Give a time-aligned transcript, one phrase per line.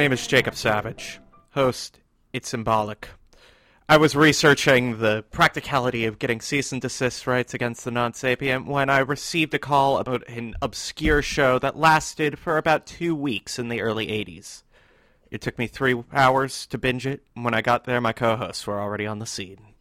[0.00, 1.20] My name is Jacob Savage,
[1.50, 2.00] host
[2.32, 3.10] It's Symbolic.
[3.86, 8.66] I was researching the practicality of getting cease and desist rights against the non sapient
[8.66, 13.58] when I received a call about an obscure show that lasted for about two weeks
[13.58, 14.62] in the early 80s.
[15.30, 17.22] It took me three hours to binge it.
[17.36, 19.74] And when I got there, my co hosts were already on the scene.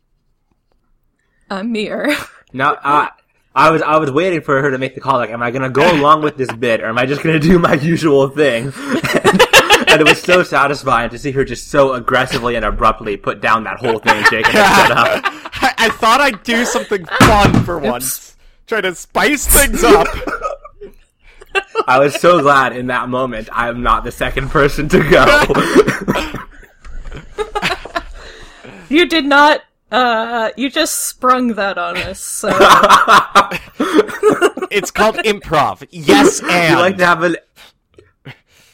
[1.50, 2.14] Amir.
[2.52, 3.08] Now, uh,
[3.56, 5.20] I was I was waiting for her to make the call.
[5.20, 7.60] Like, am I gonna go along with this bit, or am I just gonna do
[7.60, 8.74] my usual thing?
[9.90, 13.64] and it was so satisfying to see her just so aggressively and abruptly put down
[13.66, 15.22] that whole thing Jacob had set up.
[15.26, 18.36] I, I thought I'd do something fun for once.
[18.68, 20.08] Try to spice things up.
[21.88, 26.36] I was so glad in that moment I am not the second person to go.
[28.90, 32.50] You did not, uh, you just sprung that on us, so.
[34.72, 35.88] It's called improv.
[35.90, 36.76] Yes, and.
[36.76, 37.38] we like to have an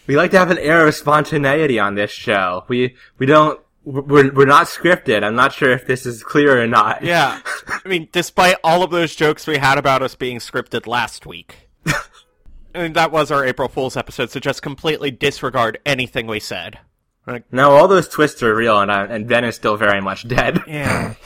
[0.08, 2.64] we like to have an air of spontaneity on this show.
[2.67, 5.23] We we don't we're we're not scripted.
[5.23, 7.03] I'm not sure if this is clear or not.
[7.03, 7.39] Yeah.
[7.67, 11.70] I mean, despite all of those jokes we had about us being scripted last week.
[11.86, 16.80] I mean, that was our April Fool's episode, so just completely disregard anything we said.
[17.25, 20.28] Like, No, all those twists are real, and I, and Ben is still very much
[20.28, 20.59] dead.
[20.67, 21.14] yeah.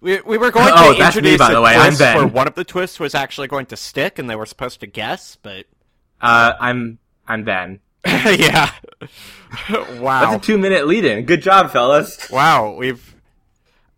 [0.00, 1.74] We, we were going to Oh, that's me, introduce by the way.
[1.74, 2.16] I'm Ben.
[2.18, 4.86] where one of the twists was actually going to stick, and they were supposed to
[4.86, 5.64] guess, but
[6.20, 7.80] Uh, I'm I'm Ben.
[8.38, 8.70] yeah.
[10.00, 10.30] wow.
[10.30, 11.24] That's a two minute lead in.
[11.24, 12.30] Good job, fellas.
[12.30, 13.14] Wow, we've.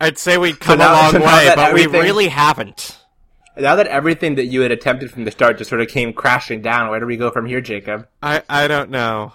[0.01, 2.99] I'd say we've come now- a long so way, but we really haven't.
[3.59, 6.61] Now that everything that you had attempted from the start just sort of came crashing
[6.61, 8.07] down, where do we go from here, Jacob?
[8.23, 9.33] I I don't know.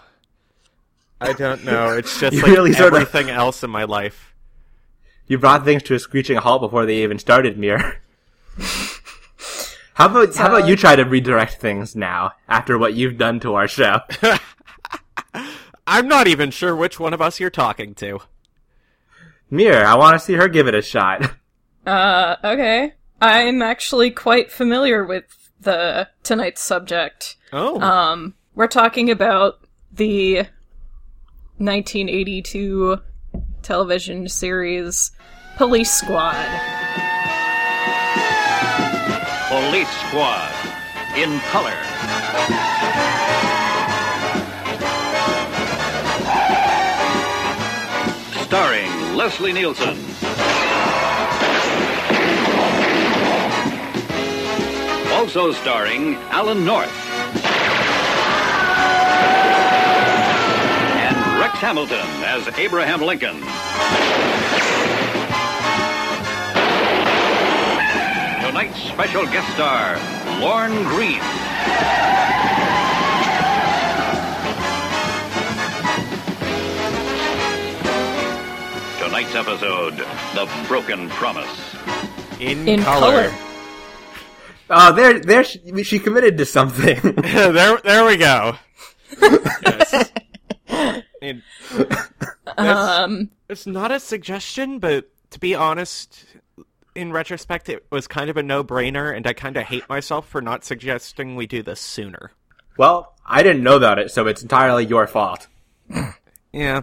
[1.20, 1.90] I don't know.
[1.98, 4.34] It's just You like really sort of- everything else in my life.
[5.28, 8.02] You brought things to a screeching halt before they even started, Mir.
[9.94, 13.56] how about how about you try to redirect things now after what you've done to
[13.56, 14.00] our show?
[15.88, 18.20] I'm not even sure which one of us you're talking to.
[19.50, 21.34] Mir, I want to see her give it a shot.
[21.84, 22.94] Uh, okay.
[23.20, 25.26] I'm actually quite familiar with
[25.60, 27.38] the tonight's subject.
[27.52, 27.82] Oh.
[27.82, 29.60] Um, we're talking about
[29.92, 30.48] the
[31.58, 33.00] 1982
[33.62, 35.12] television series
[35.58, 36.36] Police Squad.
[39.50, 40.52] Police Squad
[41.16, 43.11] in color.
[48.52, 49.98] Starring Leslie Nielsen.
[55.14, 56.90] Also starring Alan North.
[61.00, 63.40] And Rex Hamilton as Abraham Lincoln.
[68.46, 69.98] Tonight's special guest star,
[70.42, 71.22] Lorne Greene.
[79.22, 79.98] Tonight's episode,
[80.34, 81.76] The Broken Promise.
[82.40, 83.30] in, In color.
[83.30, 83.34] color.
[84.74, 86.98] Oh, there, there, she, she committed to something.
[87.18, 88.56] there, there we go.
[89.22, 90.12] yes.
[91.22, 91.44] And
[92.58, 96.24] Um, it's not a suggestion, but to be honest,
[96.96, 100.42] in retrospect, it was kind of a no-brainer, and I kind of hate myself for
[100.42, 102.32] not suggesting we do this sooner.
[102.78, 105.48] well, I didn't know about it, so it's entirely your fault.
[106.54, 106.82] Yeah.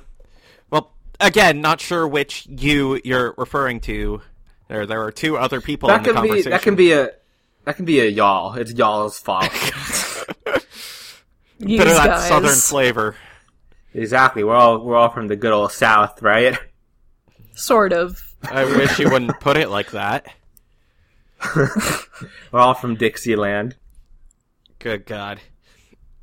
[1.20, 4.22] Well, again, not sure which you you're referring to.
[4.68, 6.50] There, there are two other people in That the can be, conversation.
[6.50, 7.10] that can be a,
[7.64, 8.54] that can be a y'all.
[8.54, 9.44] It's y'all's fault.
[11.58, 12.28] you bit of that guys.
[12.28, 13.16] southern flavor.
[13.94, 14.44] exactly.
[14.44, 16.56] We're all, we're all from the good old South, right?
[17.54, 18.20] Sort of.
[18.43, 20.26] I wish you wouldn't put it like that.
[21.54, 23.75] We're all from Dixieland.
[24.78, 25.40] Good God.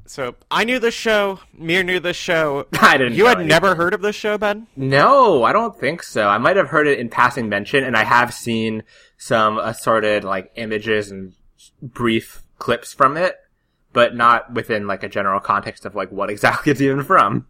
[0.08, 1.40] So I knew this show.
[1.58, 2.68] Mir knew this show.
[2.80, 3.14] I didn't.
[3.14, 3.50] You know had anything.
[3.50, 4.68] never heard of this show, Ben?
[4.76, 6.28] No, I don't think so.
[6.28, 8.84] I might have heard it in passing mention, and I have seen
[9.18, 11.34] some assorted like images and
[11.82, 13.38] brief clips from it,
[13.94, 17.48] but not within like a general context of like what exactly it's even from.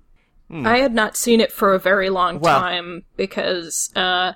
[0.51, 4.33] I had not seen it for a very long Well- time because uh,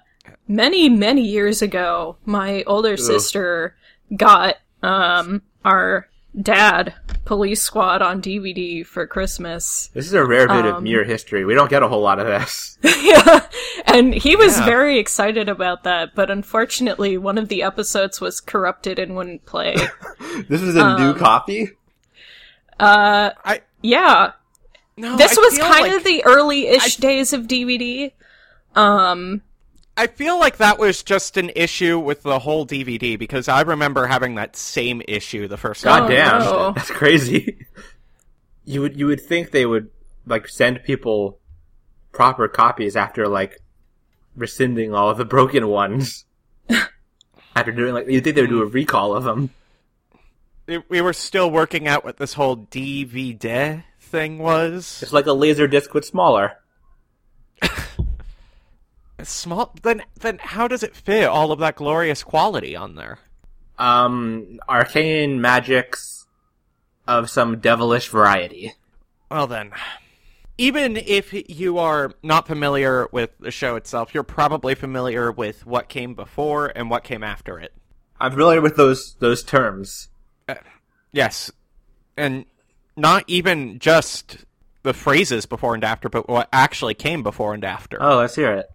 [0.48, 3.75] many, many years ago, my older sister
[4.18, 6.10] got um, our
[6.41, 6.94] dad
[7.25, 9.89] Police Squad on DVD for Christmas.
[9.94, 11.45] This is a rare bit Um, of Mir history.
[11.45, 12.77] We don't get a whole lot of this.
[13.01, 13.45] yeah,
[13.86, 14.65] and he was Yeah.
[14.65, 19.75] very excited about that, but unfortunately, one of the episodes was corrupted and wouldn't play.
[20.47, 21.71] This is a new copy.
[22.80, 24.31] uh, I yeah,
[24.95, 25.18] no.
[25.18, 28.12] this I was kind like- of the early-ish days of DVD.
[28.75, 29.41] Um,
[30.00, 34.07] I feel like that was just an issue with the whole DVD because I remember
[34.07, 36.06] having that same issue the first God time.
[36.06, 36.72] Oh, damn, no.
[36.75, 37.66] that's crazy.
[38.66, 39.90] You would you would think they would
[40.25, 41.40] like send people
[42.12, 43.60] proper copies after like
[44.36, 46.25] rescinding all of the broken ones.
[47.56, 49.50] after doing like you think they would do a recall of them?
[50.68, 55.00] We- We were still working out what this whole DVD thing was.
[55.01, 56.54] It's like a laser disc but smaller.
[59.24, 59.74] Small.
[59.81, 63.19] Then, then how does it fit all of that glorious quality on there?
[63.77, 66.27] Um, arcane magics
[67.07, 68.74] of some devilish variety.
[69.31, 69.71] Well then,
[70.57, 75.88] even if you are not familiar with the show itself, you're probably familiar with what
[75.88, 77.74] came before and what came after it.
[78.19, 80.10] I'm familiar with those those terms.
[81.12, 81.51] Yes,
[82.18, 82.45] and
[82.98, 84.45] not even just
[84.83, 88.01] the phrases before and after, but what actually came before and after.
[88.01, 88.69] Oh, let's hear it.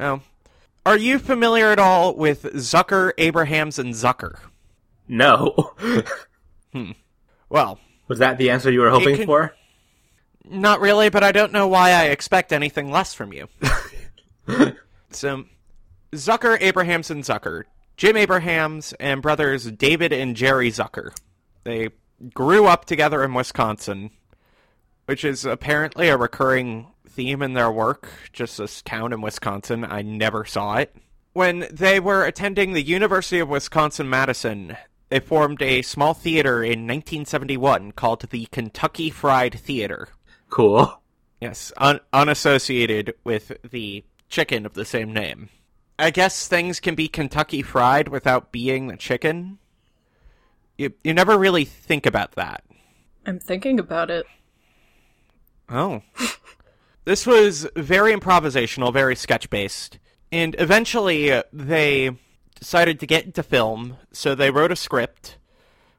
[0.00, 0.22] Now,
[0.86, 4.38] are you familiar at all with Zucker, Abrahams, and Zucker?
[5.06, 5.74] No.
[6.72, 6.92] hmm.
[7.50, 9.54] Well, Was that the answer you were hoping can- for?
[10.48, 13.48] Not really, but I don't know why I expect anything less from you.
[15.10, 15.44] so,
[16.12, 17.64] Zucker, Abrahams, and Zucker.
[17.98, 21.14] Jim Abrahams and brothers David and Jerry Zucker.
[21.64, 21.90] They
[22.32, 24.10] grew up together in Wisconsin,
[25.04, 28.08] which is apparently a recurring theme in their work.
[28.32, 29.84] Just this town in Wisconsin.
[29.84, 30.94] I never saw it.
[31.32, 34.76] When they were attending the University of Wisconsin Madison,
[35.10, 40.08] they formed a small theater in 1971 called the Kentucky Fried Theater.
[40.48, 41.00] Cool.
[41.40, 45.48] Yes, un- unassociated with the chicken of the same name.
[45.98, 49.58] I guess things can be Kentucky fried without being the chicken.
[50.78, 52.64] You you never really think about that.
[53.26, 54.26] I'm thinking about it.
[55.68, 56.02] Oh.
[57.10, 59.98] this was very improvisational, very sketch based.
[60.30, 62.16] And eventually uh, they
[62.54, 65.36] decided to get into film, so they wrote a script,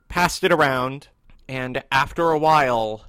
[0.07, 1.09] passed it around,
[1.49, 3.07] and after a while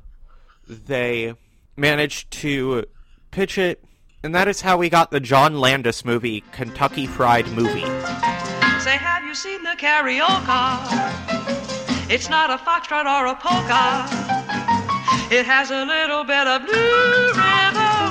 [0.66, 1.34] they
[1.76, 2.86] managed to
[3.30, 3.84] pitch it,
[4.24, 7.86] and that is how we got the John Landis movie Kentucky Fried Movie.
[8.80, 10.50] Say, have you seen the karaoke?
[12.10, 14.42] It's not a foxtrot or a polka.
[15.32, 17.61] It has a little bit of blue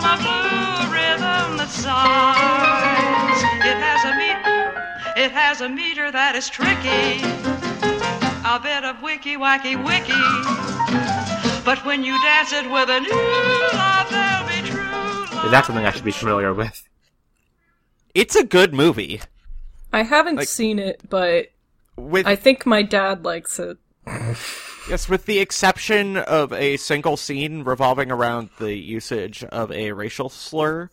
[0.01, 3.41] rhythm, a blue rhythm that sighs.
[3.63, 7.21] It has a meter, it has a meter that is tricky.
[8.43, 10.13] A bit of wicky wacky wicky.
[11.63, 13.11] But when you dance it with a new
[13.73, 15.45] love, there'll be true love.
[15.45, 16.83] Is that something I should be familiar with?
[18.13, 19.21] It's a good movie.
[19.93, 21.51] I haven't Like- seen it, but
[21.95, 23.77] With I think my dad likes it.
[24.89, 30.29] Yes, with the exception of a single scene revolving around the usage of a racial
[30.29, 30.89] slur,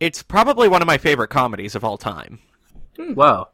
[0.00, 2.38] it's probably one of my favorite comedies of all time.
[2.96, 3.14] Hmm.
[3.14, 3.48] Whoa.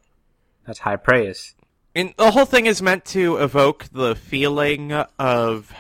[0.66, 1.54] That's high praise.
[1.94, 5.72] And the whole thing is meant to evoke the feeling of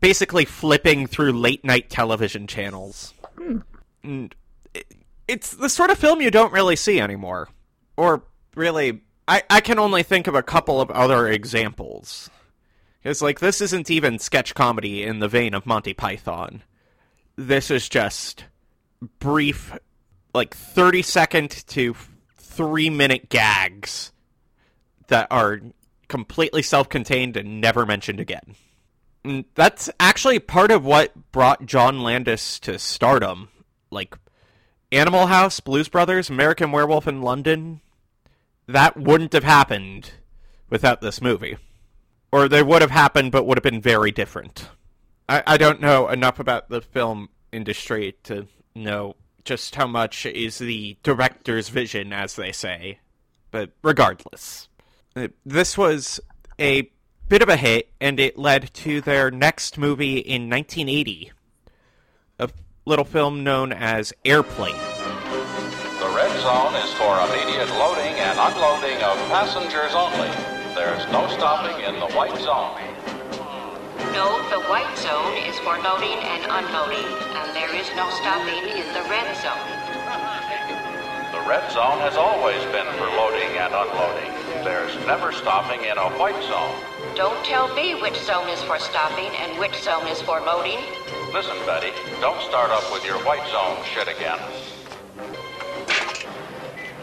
[0.00, 3.14] basically flipping through late night television channels.
[3.36, 3.58] Hmm.
[4.02, 4.34] And
[4.74, 4.86] it,
[5.26, 7.48] it's the sort of film you don't really see anymore.
[7.96, 8.22] Or
[8.54, 12.30] really, I, I can only think of a couple of other examples.
[13.06, 16.64] It's like, this isn't even sketch comedy in the vein of Monty Python.
[17.36, 18.46] This is just
[19.20, 19.78] brief,
[20.34, 21.94] like 30 second to
[22.36, 24.10] 3 minute gags
[25.06, 25.60] that are
[26.08, 28.56] completely self-contained and never mentioned again.
[29.22, 33.50] And that's actually part of what brought John Landis to stardom.
[33.88, 34.18] Like
[34.90, 37.82] Animal House, Blues Brothers, American Werewolf in London,
[38.66, 40.10] that wouldn't have happened
[40.68, 41.56] without this movie.
[42.32, 44.68] Or they would have happened, but would have been very different.
[45.28, 50.58] I, I don't know enough about the film industry to know just how much is
[50.58, 52.98] the director's vision, as they say.
[53.50, 54.68] But regardless,
[55.44, 56.20] this was
[56.60, 56.90] a
[57.28, 61.32] bit of a hit, and it led to their next movie in 1980,
[62.38, 62.50] a
[62.84, 64.74] little film known as Airplane.
[64.74, 70.55] The red zone is for immediate loading and unloading of passengers only.
[70.76, 72.76] There's no stopping in the white zone.
[74.12, 78.84] No, the white zone is for loading and unloading, and there is no stopping in
[78.92, 79.64] the red zone.
[81.32, 84.28] The red zone has always been for loading and unloading.
[84.68, 86.76] There's never stopping in a white zone.
[87.16, 90.84] Don't tell me which zone is for stopping and which zone is for loading.
[91.32, 94.38] Listen, Betty, don't start up with your white zone shit again.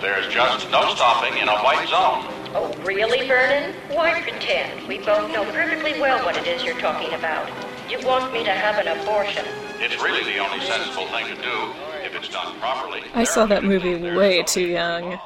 [0.03, 2.27] There's just no stopping in a white zone.
[2.53, 3.73] Oh, really, Vernon?
[3.89, 4.85] Why pretend?
[4.85, 7.49] We both know perfectly well what it is you're talking about.
[7.89, 9.45] You want me to have an abortion.
[9.79, 11.71] It's really the only sensible thing to do
[12.03, 13.03] if it's done properly.
[13.13, 15.21] I saw that movie way too young.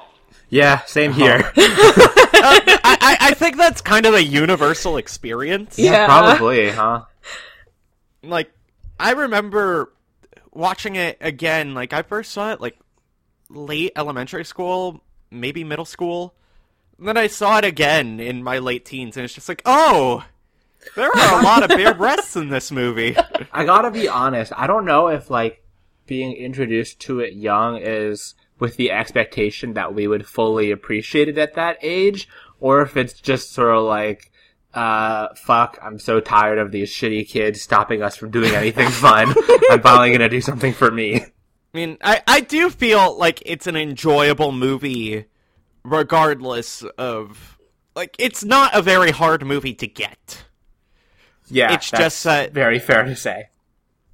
[0.49, 1.51] Yeah, same here.
[2.39, 5.79] Uh, I, I, I think that's kind of a universal experience.
[5.79, 6.05] Yeah.
[6.05, 7.05] Probably, huh?
[8.21, 8.51] Like,
[8.99, 9.91] I remember
[10.51, 11.73] watching it again.
[11.73, 12.77] Like I first saw it like
[13.49, 15.01] late elementary school,
[15.31, 16.33] maybe middle school.
[16.97, 20.25] And then I saw it again in my late teens, and it's just like, oh,
[20.95, 23.15] there are a lot of bare breasts in this movie.
[23.51, 24.51] I gotta be honest.
[24.55, 25.63] I don't know if like
[26.05, 31.37] being introduced to it young is with the expectation that we would fully appreciate it
[31.37, 32.27] at that age,
[32.59, 34.31] or if it's just sort of like,
[34.73, 39.33] uh, fuck, I'm so tired of these shitty kids stopping us from doing anything fun.
[39.69, 41.25] I'm finally gonna do something for me.
[41.73, 45.25] I mean, I, I do feel like it's an enjoyable movie,
[45.83, 47.57] regardless of
[47.95, 50.43] like it's not a very hard movie to get.
[51.49, 53.49] Yeah, It's that's just that- very fair to say.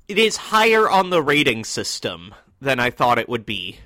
[0.07, 3.79] It is higher on the rating system than I thought it would be.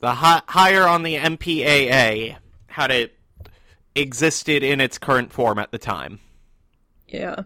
[0.00, 3.16] The hi- higher on the MPAA had it
[3.94, 6.18] existed in its current form at the time.
[7.06, 7.44] Yeah.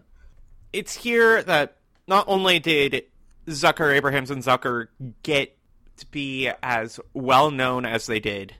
[0.73, 3.03] It's here that not only did
[3.47, 4.87] Zucker, Abrahams, and Zucker
[5.23, 5.56] get to
[6.03, 8.55] be as well known as they did,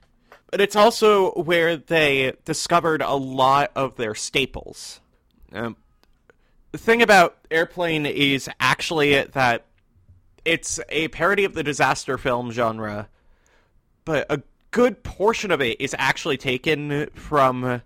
[0.50, 5.00] but it's also where they discovered a lot of their staples.
[5.52, 5.76] Um,
[6.72, 9.64] the thing about Airplane is actually that
[10.44, 13.08] it's a parody of the disaster film genre,
[14.04, 17.82] but a good portion of it is actually taken from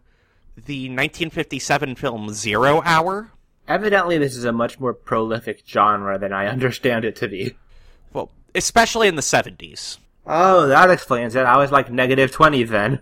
[0.57, 3.31] the 1957 film Zero Hour.
[3.69, 7.57] Evidently, this is a much more prolific genre than I understand it to be.
[8.55, 9.99] Especially in the 70s.
[10.27, 11.45] Oh, that explains it.
[11.45, 13.01] I was like negative 20 then.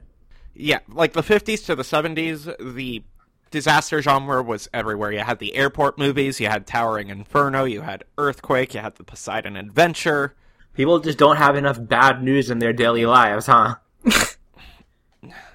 [0.55, 3.03] Yeah, like the 50s to the 70s, the
[3.51, 5.13] disaster genre was everywhere.
[5.13, 9.05] You had the airport movies, you had Towering Inferno, you had Earthquake, you had the
[9.05, 10.35] Poseidon Adventure.
[10.75, 13.77] People just don't have enough bad news in their daily lives, huh?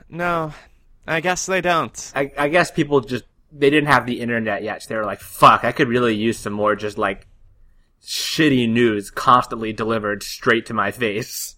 [0.08, 0.54] No,
[1.08, 2.12] I guess they don't.
[2.16, 5.20] I, I guess people just, they didn't have the internet yet, so they were like,
[5.20, 7.28] fuck, I could really use some more just like
[8.04, 11.56] shitty news constantly delivered straight to my face.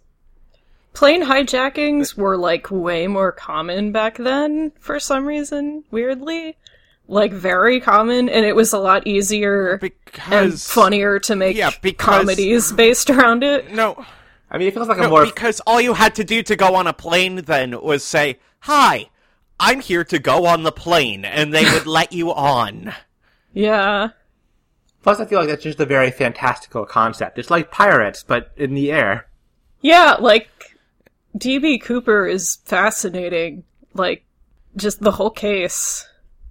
[0.94, 6.58] Plane hijackings were like way more common back then for some reason, weirdly.
[7.10, 9.80] Like very common, and it was a lot easier
[10.30, 13.72] and funnier to make Yeah, because- comedies based around it.
[13.72, 14.04] No,
[14.52, 16.56] I mean, it feels like a no, more, because all you had to do to
[16.58, 19.10] go on a plane then was say, "Hi,
[19.58, 22.94] I'm here to go on the plane," and they would let you on.
[23.54, 24.10] Yeah.
[25.04, 27.40] Plus I feel like that's just a very fantastical concept.
[27.40, 29.28] It's like pirates, but in the air.
[29.82, 30.50] Yeah, like
[31.38, 33.64] DB Cooper is fascinating.
[33.94, 34.26] Like
[34.76, 36.08] just the whole case.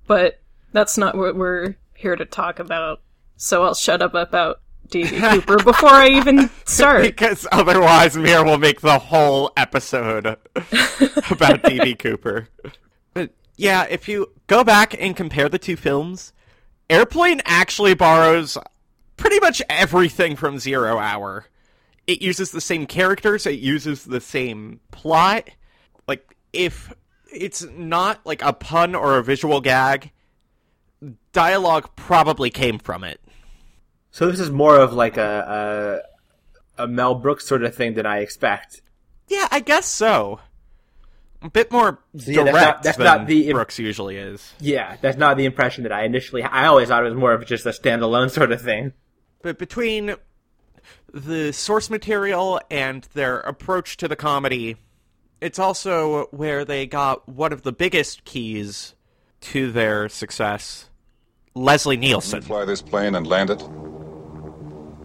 [0.07, 0.41] But
[0.73, 3.01] that's not what we're here to talk about.
[3.37, 7.03] So I'll shut up about DB Cooper before I even start.
[7.03, 10.37] Because otherwise, Mir will make the whole episode
[11.31, 11.95] about D.B.
[11.99, 12.49] Cooper.
[13.15, 16.33] But yeah, if you go back and compare the two films,
[16.89, 18.57] Airplane actually borrows
[19.17, 21.47] pretty much everything from Zero Hour.
[22.07, 25.49] It uses the same characters, it uses the same plot.
[26.07, 26.93] Like, if
[27.33, 30.13] it's not like a pun or a visual gag,
[31.33, 33.21] dialogue probably came from it.
[34.13, 36.03] So this is more of like a,
[36.79, 38.81] a, a Mel Brooks sort of thing than I expect.
[39.29, 40.41] Yeah, I guess so.
[41.43, 44.53] A bit more yeah, direct that's not- that's than not the- Brooks usually is.
[44.61, 46.43] Yeah, that's not the impression that I initially.
[46.43, 48.93] I always thought it was more of just a standalone sort of thing.
[49.43, 50.15] But between
[51.13, 54.77] the source material and their approach to the comedy,
[55.41, 58.95] it's also where they got one of the biggest keys
[59.43, 60.89] to their success.
[61.55, 62.43] Leslie Nielsen.
[62.43, 63.63] Fly this plane and land it?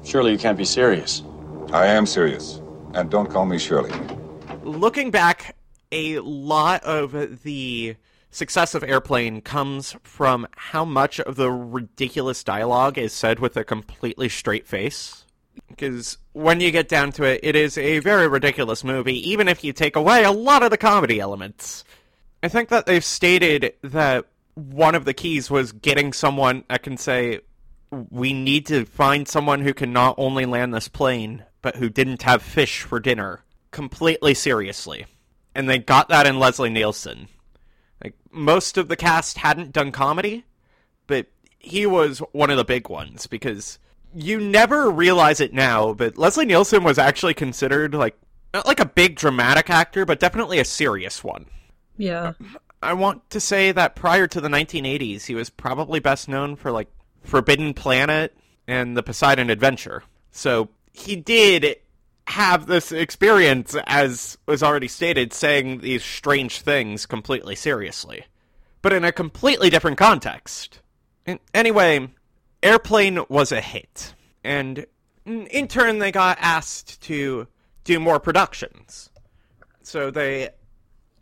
[0.04, 1.24] Surely you can't be serious.
[1.72, 2.62] I am serious.
[2.94, 3.92] And don't call me Shirley.
[4.64, 5.56] looking back,
[5.92, 7.96] a lot of the
[8.30, 13.64] success of Airplane comes from how much of the ridiculous dialogue is said with a
[13.64, 15.26] completely straight face.
[15.68, 19.64] Because when you get down to it, it is a very ridiculous movie, even if
[19.64, 21.84] you take away a lot of the comedy elements.
[22.42, 26.98] I think that they've stated that one of the keys was getting someone that can
[26.98, 27.42] say,
[27.92, 32.22] we need to find someone who can not only land this plane, but who didn't
[32.24, 35.06] have fish for dinner completely seriously.
[35.54, 37.28] And they got that in Leslie Nielsen.
[38.04, 40.46] Like most of the cast hadn't done comedy,
[41.08, 41.28] but
[41.60, 43.80] he was one of the big ones because
[44.14, 48.18] you never realize it now, but Leslie Nielsen was actually considered like
[48.54, 51.46] not like a big dramatic actor, but definitely a serious one.
[51.98, 52.34] Yeah.
[52.82, 56.72] I want to say that prior to the 1980s, he was probably best known for
[56.72, 56.90] like
[57.24, 58.36] Forbidden Planet
[58.68, 60.04] and the Poseidon Adventure.
[60.32, 61.78] So he did
[62.32, 68.26] have this experience, as was already stated, saying these strange things completely seriously,
[68.82, 70.80] but in a completely different context.
[71.26, 72.10] And anyway,
[72.64, 74.16] Airplane was a hit.
[74.44, 74.86] And
[75.26, 77.48] in in turn, they got asked to
[77.84, 79.10] do more productions.
[79.84, 80.50] So they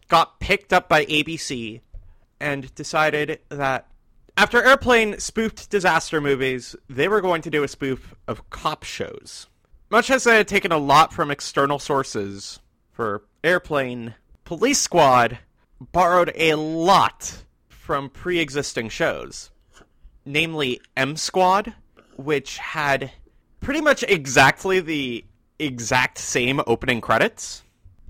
[0.08, 1.82] got picked up by ABC
[2.40, 3.88] and decided that
[4.38, 9.48] after Airplane spoofed disaster movies, they were going to do a spoof of cop shows.
[9.92, 12.60] Much as I uh, had taken a lot from external sources
[12.92, 15.40] for Airplane, Police Squad
[15.80, 19.50] borrowed a lot from pre existing shows.
[20.26, 21.74] Namely, M Squad,
[22.18, 23.12] which had
[23.62, 25.26] pretty much exactly the
[25.58, 27.64] exact same opening credits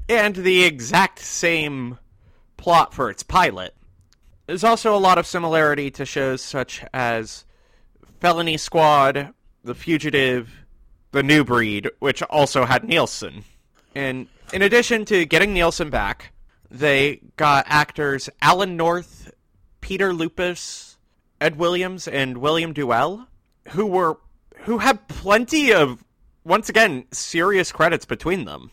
[0.10, 1.98] and the exact same
[2.58, 3.74] plot for its pilot.
[4.48, 7.46] There's also a lot of similarity to shows such as
[8.20, 9.34] Felony Squad,
[9.64, 10.66] The Fugitive,
[11.12, 13.44] The New Breed, which also had Nielsen.
[13.96, 16.34] And in addition to getting Nielsen back,
[16.70, 19.32] they got actors Alan North,
[19.82, 20.98] Peter Lupus,
[21.42, 23.28] Ed Williams, and William Duell,
[23.70, 24.18] who were
[24.64, 26.04] who had plenty of
[26.44, 28.72] once again serious credits between them.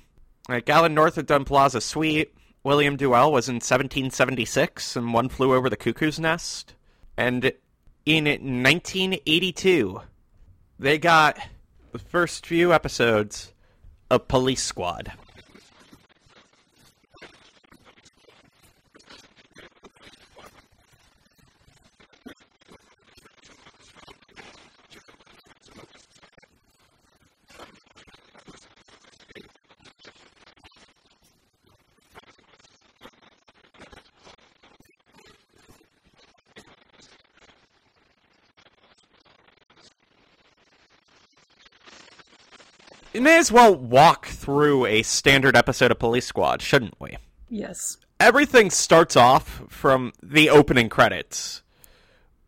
[0.48, 5.54] Like Alan North had done Plaza Suite, William Duell was in 1776 and One Flew
[5.54, 6.74] Over the Cuckoo's Nest,
[7.16, 7.52] and
[8.04, 10.00] in 1982
[10.78, 11.38] they got
[11.98, 13.52] first few episodes
[14.10, 15.12] of Police Squad.
[43.16, 47.16] We may as well walk through a standard episode of Police Squad, shouldn't we?
[47.48, 47.96] Yes.
[48.20, 51.62] Everything starts off from the opening credits,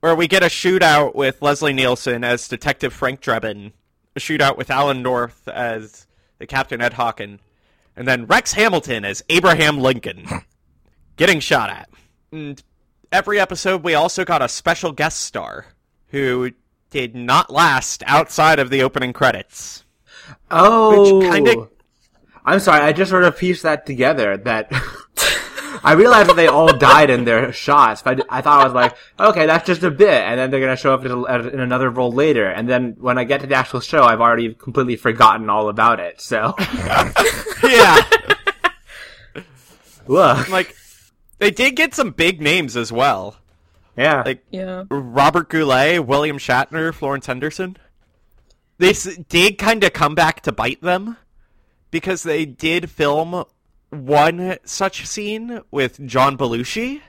[0.00, 3.72] where we get a shootout with Leslie Nielsen as Detective Frank Drebin,
[4.14, 7.38] a shootout with Alan North as the Captain Ed Hocken,
[7.96, 10.26] and then Rex Hamilton as Abraham Lincoln
[11.16, 11.88] getting shot at.
[12.30, 12.62] And
[13.10, 15.64] every episode, we also got a special guest star
[16.08, 16.50] who
[16.90, 19.84] did not last outside of the opening credits.
[20.50, 21.68] Oh, Which kinda-
[22.44, 22.80] I'm sorry.
[22.82, 24.36] I just sort of pieced that together.
[24.38, 24.72] That
[25.84, 28.00] I realized that they all died in their shots.
[28.02, 30.60] But I, I thought I was like, okay, that's just a bit, and then they're
[30.60, 31.12] gonna show up in,
[31.52, 32.48] in another role later.
[32.48, 36.00] And then when I get to the actual show, I've already completely forgotten all about
[36.00, 36.20] it.
[36.20, 36.54] So,
[37.62, 38.00] Yeah.
[40.06, 40.74] look, like
[41.38, 43.36] they did get some big names as well.
[43.96, 44.84] yeah, Like Yeah.
[44.90, 47.76] Robert Goulet, William Shatner, Florence Henderson.
[48.78, 51.16] They s- did kind of come back to bite them
[51.90, 53.44] because they did film
[53.90, 57.00] one such scene with John Belushi.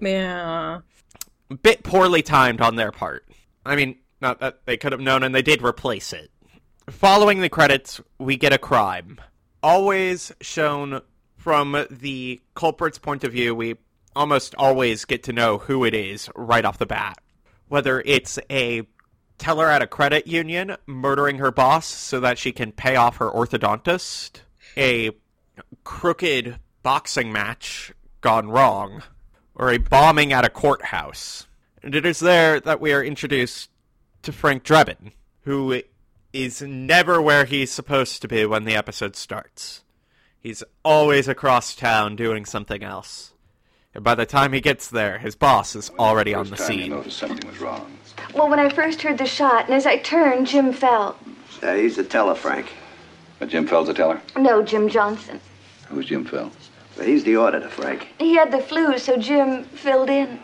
[0.00, 0.80] Yeah.
[1.62, 3.26] Bit poorly timed on their part.
[3.66, 6.30] I mean, not that they could have known, and they did replace it.
[6.88, 9.20] Following the credits, we get a crime.
[9.62, 11.00] Always shown
[11.36, 13.76] from the culprit's point of view, we
[14.14, 17.18] almost always get to know who it is right off the bat.
[17.68, 18.82] Whether it's a
[19.40, 23.30] teller at a credit union murdering her boss so that she can pay off her
[23.30, 24.40] orthodontist,
[24.76, 25.10] a
[25.82, 29.02] crooked boxing match gone wrong,
[29.54, 31.46] or a bombing at a courthouse.
[31.82, 33.70] And it is there that we are introduced
[34.22, 35.12] to Frank Drebin,
[35.44, 35.82] who
[36.32, 39.82] is never where he's supposed to be when the episode starts.
[40.38, 43.32] He's always across town doing something else.
[43.94, 46.90] And by the time he gets there, his boss is already on the scene.
[46.90, 47.90] noticed something was wrong.
[48.34, 51.16] Well, when I first heard the shot, and as I turned, Jim fell.
[51.62, 52.66] Uh, he's the teller, Frank.
[53.38, 54.20] But Jim Fell's the teller?
[54.36, 55.40] No, Jim Johnson.
[55.88, 56.52] Who's Jim Fell?
[56.96, 58.08] Well, he's the auditor, Frank.
[58.18, 60.38] He had the flu, so Jim filled in.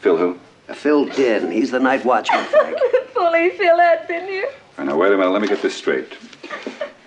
[0.00, 0.38] Phil who?
[0.74, 1.52] Phil did.
[1.52, 2.76] He's the night watchman, Frank.
[2.80, 4.46] if only Phil had been here.
[4.46, 5.30] All right, now, wait a minute.
[5.30, 6.14] Let me get this straight.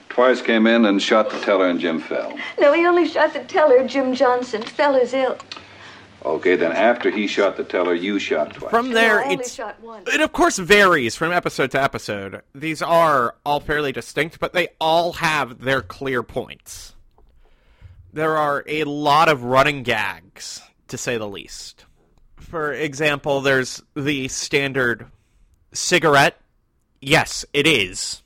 [0.10, 2.38] Twice came in and shot the teller and Jim Fell.
[2.60, 4.62] No, he only shot the teller, Jim Johnson.
[4.62, 5.38] Fell is ill.
[6.26, 8.70] Okay, then after he shot the teller, you shot twice.
[8.70, 10.04] From there, no, I only it's shot one.
[10.08, 12.42] it of course varies from episode to episode.
[12.56, 16.96] These are all fairly distinct, but they all have their clear points.
[18.14, 21.86] There are a lot of running gags, to say the least.
[22.38, 25.08] For example, there's the standard
[25.74, 26.40] cigarette.
[27.02, 28.22] Yes, it is.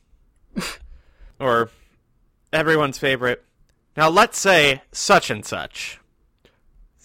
[1.39, 1.71] or
[2.53, 3.43] everyone's favorite.
[3.95, 5.99] Now let's say such and such.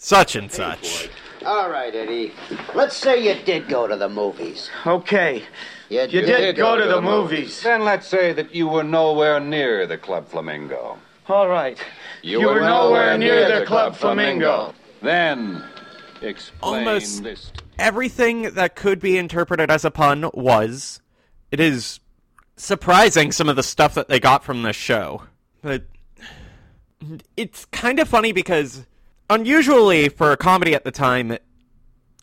[0.03, 1.07] Such and such.
[1.45, 2.33] All right, Eddie.
[2.75, 4.69] Let's say you did go to the movies.
[4.85, 5.43] Okay.
[5.87, 7.63] You, You did go to the movies.
[7.63, 10.97] Then let's say that you were nowhere near the Club Flamingo.
[11.29, 11.81] All right.
[12.21, 14.75] You, were nowhere near the Club Flamingo.
[15.01, 15.63] Then
[16.21, 17.53] explain Almost this.
[17.79, 20.99] everything that could be interpreted as a pun was.
[21.49, 22.01] It is
[22.57, 25.23] surprising some of the stuff that they got from this show.
[25.61, 25.85] But
[27.37, 28.85] it's kind of funny because
[29.33, 31.37] unusually for a comedy at the time,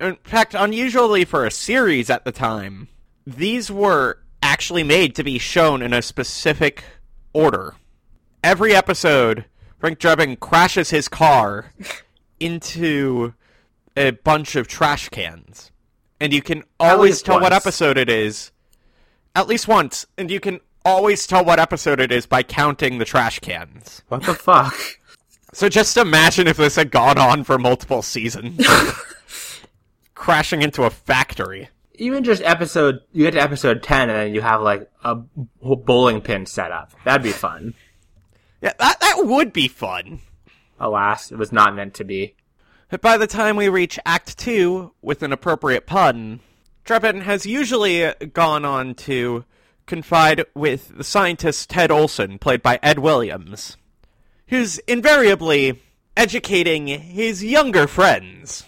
[0.01, 2.89] in fact, unusually for a series at the time,
[3.27, 6.85] these were actually made to be shown in a specific
[7.33, 7.75] order.
[8.43, 9.45] Every episode,
[9.79, 11.73] Frank Drebin crashes his car
[12.41, 13.35] into
[13.97, 15.71] a bunch of trash cans.
[16.21, 18.53] And you can always tell what episode it is.
[19.35, 20.07] At least once.
[20.19, 24.03] And you can always tell what episode it is by counting the trash cans.
[24.09, 25.00] What the fuck?
[25.53, 28.65] So just imagine if this had gone on for multiple seasons.
[30.15, 31.69] Crashing into a factory.
[31.95, 36.21] Even just episode, you get to episode 10 and then you have like a bowling
[36.21, 36.93] pin set up.
[37.05, 37.75] That'd be fun.
[38.63, 40.21] Yeah, that, that would be fun.
[40.79, 42.35] Alas, it was not meant to be.
[42.91, 46.41] But by the time we reach Act 2, with an appropriate pun,
[46.85, 49.45] Drebin has usually gone on to
[49.87, 53.77] confide with the scientist Ted Olson, played by Ed Williams,
[54.51, 55.81] who's invariably
[56.17, 58.65] educating his younger friends.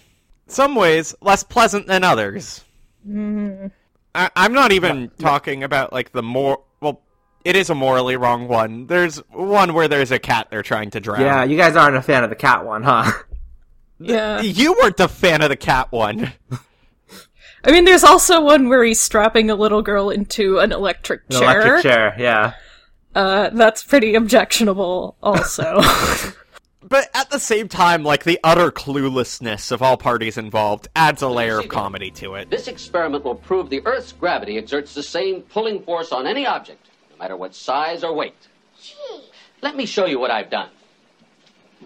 [0.47, 2.63] Some ways less pleasant than others.
[3.07, 3.67] Mm-hmm.
[4.15, 7.01] I- I'm not even talking about like the more well.
[7.45, 8.87] It is a morally wrong one.
[8.87, 11.21] There's one where there's a cat they're trying to drown.
[11.21, 13.11] Yeah, you guys aren't a fan of the cat one, huh?
[13.99, 14.41] Yeah.
[14.41, 16.33] You weren't a fan of the cat one.
[17.63, 21.39] I mean, there's also one where he's strapping a little girl into an electric An
[21.39, 21.61] chair.
[21.61, 22.53] electric chair, yeah.
[23.15, 25.81] Uh, that's pretty objectionable, also.
[26.85, 31.29] But at the same time, like the utter cluelessness of all parties involved adds a
[31.29, 32.49] layer of comedy to it.
[32.49, 36.89] This experiment will prove the Earth's gravity exerts the same pulling force on any object,
[37.09, 38.35] no matter what size or weight.
[38.81, 38.93] Gee.
[39.61, 40.69] Let me show you what I've done.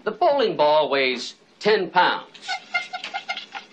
[0.02, 2.48] The bowling ball weighs 10 pounds.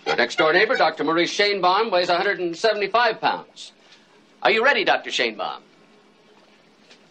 [0.06, 1.04] Your next door neighbor, Dr.
[1.04, 3.72] Maurice Shanebaum, weighs 175 pounds.
[4.44, 5.10] Are you ready, Dr.
[5.10, 5.62] Shanebaum?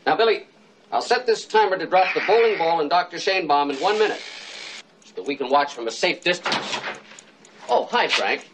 [0.06, 0.46] Now, Billy,
[0.92, 3.16] I'll set this timer to drop the bowling ball in Dr.
[3.16, 4.20] Shanebaum in one minute
[5.04, 6.78] so that we can watch from a safe distance.
[7.68, 8.48] Oh, hi, Frank.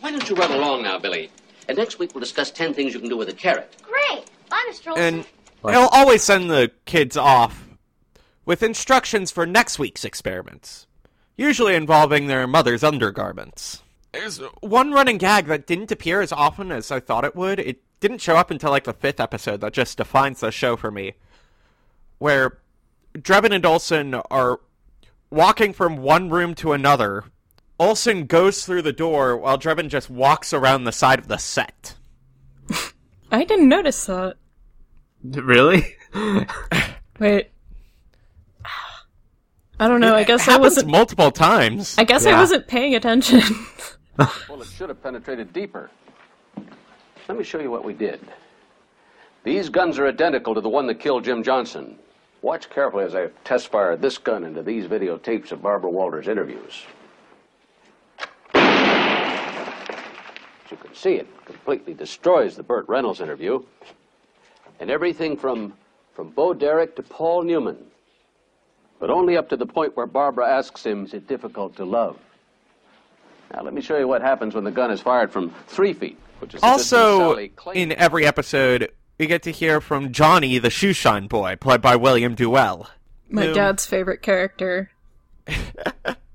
[0.00, 1.30] Why don't you run along now, Billy?
[1.68, 3.76] And next week we'll discuss 10 things you can do with a carrot.
[3.82, 4.24] Great.
[4.48, 4.88] Bye, Mr.
[4.88, 5.02] Olson.
[5.02, 5.26] And
[5.62, 7.68] he'll always send the kids off
[8.44, 10.86] with instructions for next week's experiments,
[11.36, 13.82] usually involving their mother's undergarments.
[14.12, 17.60] There's one running gag that didn't appear as often as I thought it would.
[17.60, 20.90] It didn't show up until like the fifth episode that just defines the show for
[20.90, 21.14] me.
[22.18, 22.58] Where
[23.14, 24.60] Drebin and Olson are
[25.30, 27.24] walking from one room to another.
[27.78, 31.94] Olson goes through the door while Drebin just walks around the side of the set.
[33.32, 34.36] I didn't notice that.
[35.22, 35.96] Really?
[37.18, 37.50] Wait.
[39.78, 40.14] I don't know.
[40.14, 40.88] I guess I wasn't.
[40.88, 41.94] multiple times.
[41.98, 43.42] I guess I wasn't paying attention.
[44.46, 45.90] Bullet should have penetrated deeper.
[47.30, 48.18] Let me show you what we did.
[49.44, 51.96] These guns are identical to the one that killed Jim Johnson.
[52.42, 56.82] Watch carefully as I test fire this gun into these videotapes of Barbara Walters' interviews.
[58.52, 59.12] As
[60.72, 63.62] you can see, it completely destroys the Burt Reynolds interview.
[64.80, 65.74] And everything from,
[66.14, 67.78] from Bo Derek to Paul Newman.
[68.98, 72.18] But only up to the point where Barbara asks him, Is it difficult to love?
[73.54, 76.18] Now, let me show you what happens when the gun is fired from three feet,
[76.40, 77.36] which is Also,
[77.74, 82.34] in every episode, we get to hear from Johnny the Shoeshine Boy, played by William
[82.34, 82.88] Duell.
[83.28, 84.90] My who- dad's favorite character.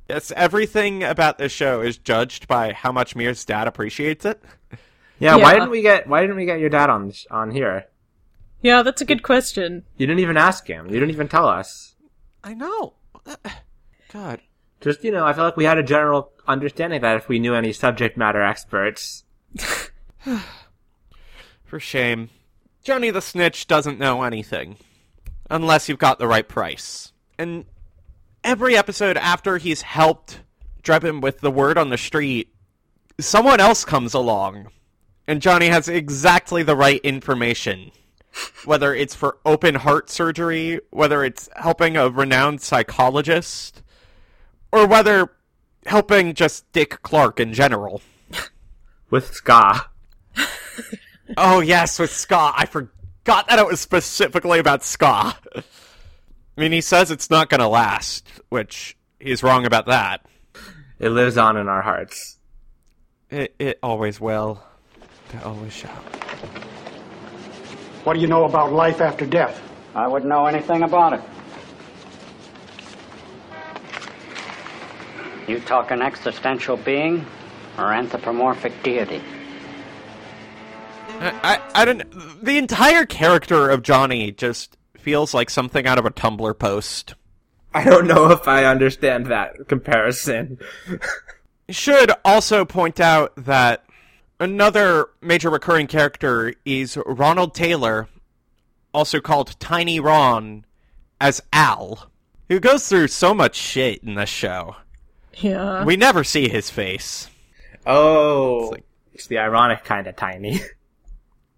[0.07, 4.41] Yes, everything about this show is judged by how much Mir's dad appreciates it.
[5.17, 7.87] Yeah, why didn't we get why didn't we get your dad on on here?
[8.61, 9.83] Yeah, that's a good question.
[9.97, 10.87] You didn't even ask him.
[10.87, 11.95] You didn't even tell us.
[12.43, 12.93] I know.
[14.13, 14.41] God.
[14.81, 17.55] Just you know, I feel like we had a general understanding that if we knew
[17.55, 19.23] any subject matter experts,
[21.65, 22.29] For shame.
[22.83, 24.77] Johnny the Snitch doesn't know anything.
[25.49, 27.11] Unless you've got the right price.
[27.38, 27.65] And
[28.43, 30.41] every episode after he's helped
[30.83, 32.53] Drebin with the word on the street,
[33.19, 34.69] someone else comes along.
[35.27, 37.91] And Johnny has exactly the right information.
[38.65, 43.81] Whether it's for open heart surgery, whether it's helping a renowned psychologist,
[44.71, 45.31] or whether
[45.85, 48.01] helping just Dick Clark in general.
[49.09, 49.89] with Ska.
[51.38, 52.54] Oh yes, with ska.
[52.56, 55.36] I forgot that it was specifically about ska.
[55.56, 55.63] I
[56.56, 60.26] mean, he says it's not going to last, which he's wrong about that.
[61.00, 62.38] It lives on in our hearts.
[63.30, 64.63] It it always will.
[65.34, 65.89] It always shall.
[68.04, 69.62] What do you know about life after death?
[69.95, 71.21] I wouldn't know anything about it.
[75.50, 77.26] You talk an existential being
[77.78, 79.21] or anthropomorphic deity?
[81.19, 82.43] I, I, I don't.
[82.43, 87.15] The entire character of Johnny just feels like something out of a Tumblr post.
[87.73, 90.60] I don't know if I understand that comparison.
[91.69, 93.86] Should also point out that
[94.39, 98.08] another major recurring character is Ronald Taylor,
[98.93, 100.65] also called Tiny Ron,
[101.19, 102.10] as Al,
[102.49, 104.75] who goes through so much shit in this show.
[105.38, 105.84] Yeah.
[105.84, 107.30] We never see his face.
[107.86, 110.62] Oh, it's, like, it's the ironic kind of tiny.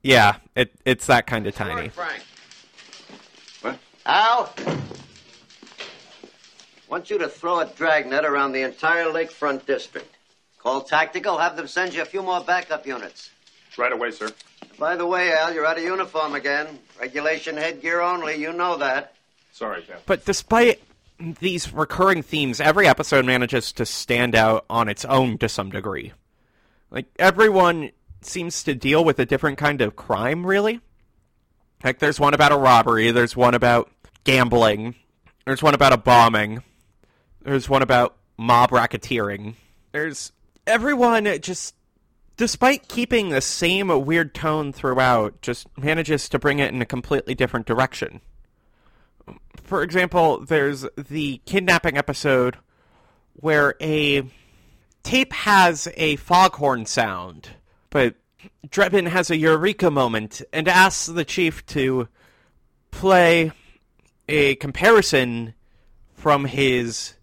[0.07, 1.89] Yeah, it it's that kind of tiny.
[1.89, 2.23] Frank.
[3.61, 3.77] What?
[4.05, 4.53] Al,
[6.87, 10.15] want you to throw a dragnet around the entire lakefront district.
[10.59, 13.31] Call tactical, have them send you a few more backup units.
[13.77, 14.29] Right away, sir.
[14.79, 16.79] By the way, Al, you're out of uniform again.
[17.01, 19.13] Regulation headgear only, you know that.
[19.51, 20.03] Sorry, Captain.
[20.05, 20.81] But despite
[21.19, 26.13] these recurring themes, every episode manages to stand out on its own to some degree.
[26.91, 30.81] Like, everyone seems to deal with a different kind of crime, really.
[31.83, 33.91] Like, there's one about a robbery, there's one about
[34.23, 34.95] gambling,
[35.45, 36.63] there's one about a bombing,
[37.41, 39.53] there's one about mob racketeering.
[39.91, 40.31] There's
[40.65, 41.75] everyone just,
[42.35, 47.35] despite keeping the same weird tone throughout, just manages to bring it in a completely
[47.35, 48.21] different direction.
[49.63, 52.57] For example, there's the kidnapping episode
[53.33, 54.23] where a
[55.03, 57.49] tape has a foghorn sound,
[57.89, 58.15] but
[58.67, 62.07] Drebin has a eureka moment and asks the chief to
[62.91, 63.51] play
[64.27, 65.53] a comparison
[66.13, 67.15] from his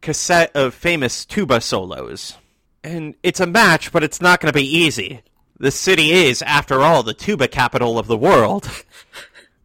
[0.00, 2.36] cassette of famous tuba solos.
[2.82, 5.22] And it's a match, but it's not going to be easy.
[5.58, 8.68] The city is, after all, the tuba capital of the world.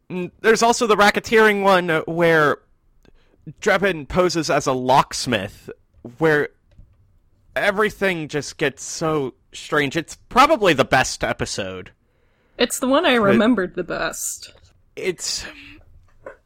[0.41, 2.57] There's also the racketeering one where
[3.61, 5.69] Drebin poses as a locksmith,
[6.17, 6.49] where
[7.55, 9.95] everything just gets so strange.
[9.95, 11.91] It's probably the best episode.
[12.57, 14.53] It's the one I remembered the best.
[14.95, 15.45] It's.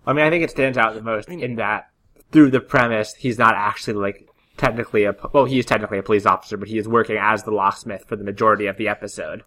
[0.05, 1.89] I mean, I think it stands out the most in that
[2.31, 6.25] through the premise, he's not actually like technically a well, he is technically a police
[6.25, 9.43] officer, but he is working as the locksmith for the majority of the episode.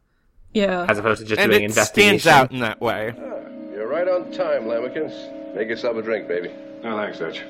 [0.52, 2.18] Yeah, as opposed to just and doing it investigation.
[2.18, 3.14] stands out in that way.
[3.16, 5.54] Ah, you're right on time, Lamekins.
[5.54, 6.50] Make yourself a drink, baby.
[6.82, 7.42] No, thanks, Dutch.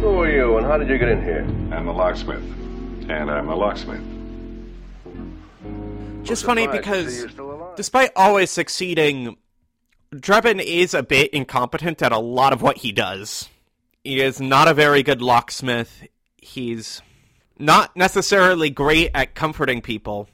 [0.00, 1.44] Who are you, and how did you get in here?
[1.72, 2.42] I'm a locksmith,
[3.08, 4.02] and I'm a locksmith.
[6.24, 7.26] Just funny because,
[7.76, 9.36] despite always succeeding,
[10.12, 13.48] Drebin is a bit incompetent at a lot of what he does.
[14.02, 16.06] He is not a very good locksmith.
[16.36, 17.00] He's
[17.58, 20.28] not necessarily great at comforting people.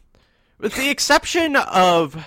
[0.59, 2.25] With the exception of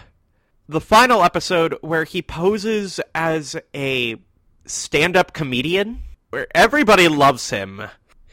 [0.67, 4.17] the final episode where he poses as a
[4.65, 7.83] stand up comedian, where everybody loves him.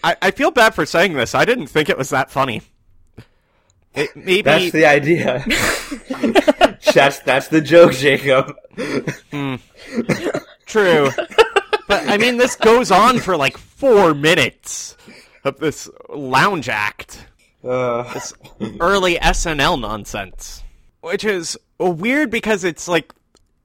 [0.02, 1.34] I, I feel bad for saying this.
[1.34, 2.62] I didn't think it was that funny.
[3.94, 5.44] It, maybe That's the idea.
[6.94, 8.56] that's that's the joke, Jacob.
[8.76, 9.60] Mm.
[10.66, 11.10] True.
[11.88, 14.96] but I mean this goes on for like four minutes
[15.44, 17.26] of this lounge act.
[17.62, 18.10] Uh.
[18.14, 18.32] This
[18.80, 20.62] early SNL nonsense.
[21.02, 23.12] Which is weird because it's like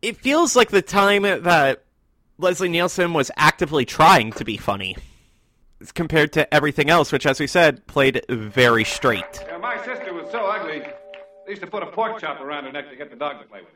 [0.02, 1.84] it feels like the time that
[2.38, 4.97] Leslie Nielsen was actively trying to be funny.
[5.93, 9.23] Compared to everything else, which as we said, played very straight.
[9.47, 12.71] Yeah, my sister was so ugly, they used to put a pork chop around her
[12.71, 13.73] neck to get the dog to play with.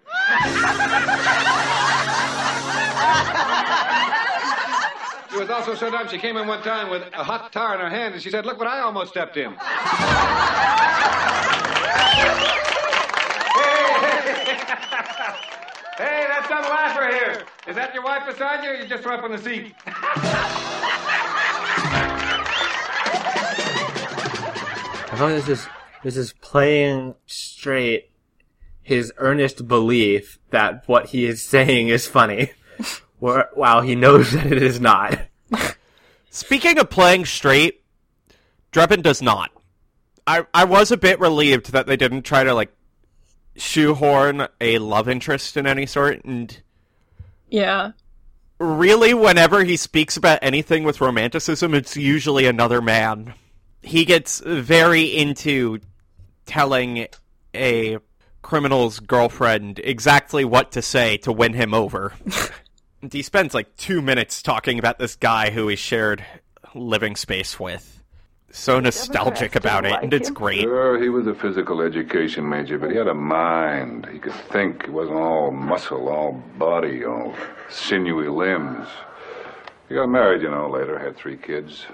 [5.32, 7.80] She was also so dumb, she came in one time with a hot tar in
[7.80, 9.56] her hand, and she said, Look what I almost stepped in.
[16.02, 17.44] hey, that's some laugher here.
[17.68, 19.74] Is that your wife beside you, or you just threw up on the seat?
[25.08, 25.68] I feel like this is
[26.04, 28.12] this is playing straight
[28.82, 32.52] his earnest belief that what he is saying is funny,
[33.20, 35.20] while he knows that it is not.
[36.30, 37.84] Speaking of playing straight,
[38.72, 39.52] Drebin does not.
[40.26, 42.74] I I was a bit relieved that they didn't try to like
[43.56, 46.62] shoehorn a love interest in any sort and
[47.50, 47.92] Yeah.
[48.60, 53.34] really whenever he speaks about anything with romanticism it's usually another man.
[53.84, 55.80] He gets very into
[56.46, 57.08] telling
[57.56, 57.98] a
[58.42, 62.14] criminal's girlfriend exactly what to say to win him over.
[63.02, 66.24] and he spends like 2 minutes talking about this guy who he shared
[66.74, 68.01] living space with.
[68.54, 70.62] So nostalgic about it, and it's great.
[70.62, 74.08] Sure, he was a physical education major, but he had a mind.
[74.12, 74.86] He could think.
[74.86, 77.34] He wasn't all muscle, all body, all
[77.70, 78.88] sinewy limbs.
[79.88, 81.86] He got married, you know, later, had three kids.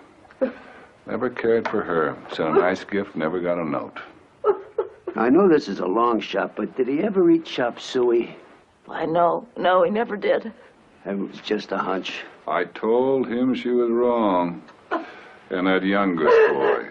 [1.06, 2.18] Never cared for her.
[2.34, 4.00] Sent a nice gift, never got a note.
[5.16, 8.36] I know this is a long shot, but did he ever eat chop suey?
[8.86, 9.48] Why, no.
[9.58, 10.52] No, he never did.
[11.06, 12.24] It was just a hunch.
[12.48, 14.62] I told him she was wrong.
[15.50, 16.86] And that youngest boy,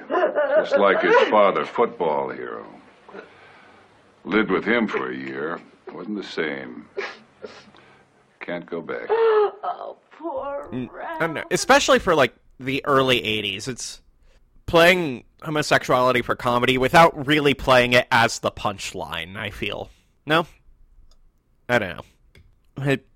[0.56, 2.64] just like his father, football hero.
[4.24, 5.60] Lived with him for a year.
[5.92, 6.86] Wasn't the same.
[8.40, 9.06] Can't go back.
[9.10, 11.44] Oh, poor Mm, I don't know.
[11.50, 14.00] Especially for like the early '80s, it's
[14.66, 19.36] playing homosexuality for comedy without really playing it as the punchline.
[19.36, 19.90] I feel
[20.24, 20.46] no.
[21.68, 22.84] I don't know.
[22.84, 23.06] It-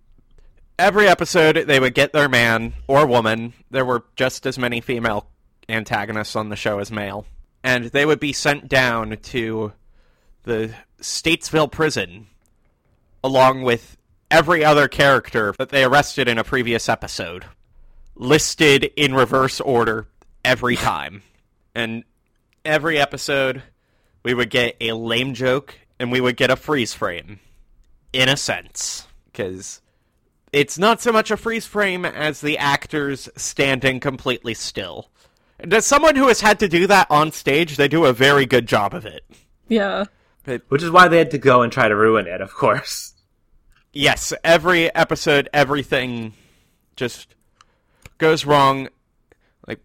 [0.78, 3.52] every episode, they would get their man or woman.
[3.70, 5.28] There were just as many female
[5.70, 7.26] antagonists on the show as male,
[7.62, 9.72] and they would be sent down to
[10.42, 12.26] the Statesville prison
[13.22, 13.96] along with
[14.30, 17.44] every other character that they arrested in a previous episode,
[18.14, 20.06] listed in reverse order
[20.44, 21.22] every time.
[21.74, 22.04] And
[22.64, 23.62] every episode,
[24.22, 27.40] we would get a lame joke and we would get a freeze frame,
[28.12, 29.06] in a sense.
[29.26, 29.80] Because
[30.52, 35.10] it's not so much a freeze frame as the actors standing completely still.
[35.62, 38.46] And as someone who has had to do that on stage, they do a very
[38.46, 39.24] good job of it.
[39.68, 40.04] Yeah.
[40.68, 43.14] Which is why they had to go and try to ruin it, of course.
[43.92, 46.32] Yes, every episode, everything
[46.96, 47.34] just
[48.18, 48.88] goes wrong.
[49.66, 49.80] Like,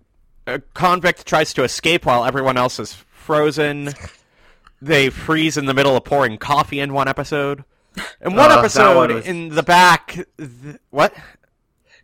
[0.47, 3.93] a convict tries to escape while everyone else is frozen.
[4.81, 7.63] They freeze in the middle of pouring coffee in one episode.
[8.21, 11.13] In one Uh, episode, one was- in the back, th- what?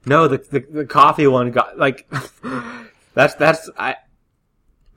[0.06, 2.10] No, the, the the coffee one got like
[3.14, 3.96] that's that's I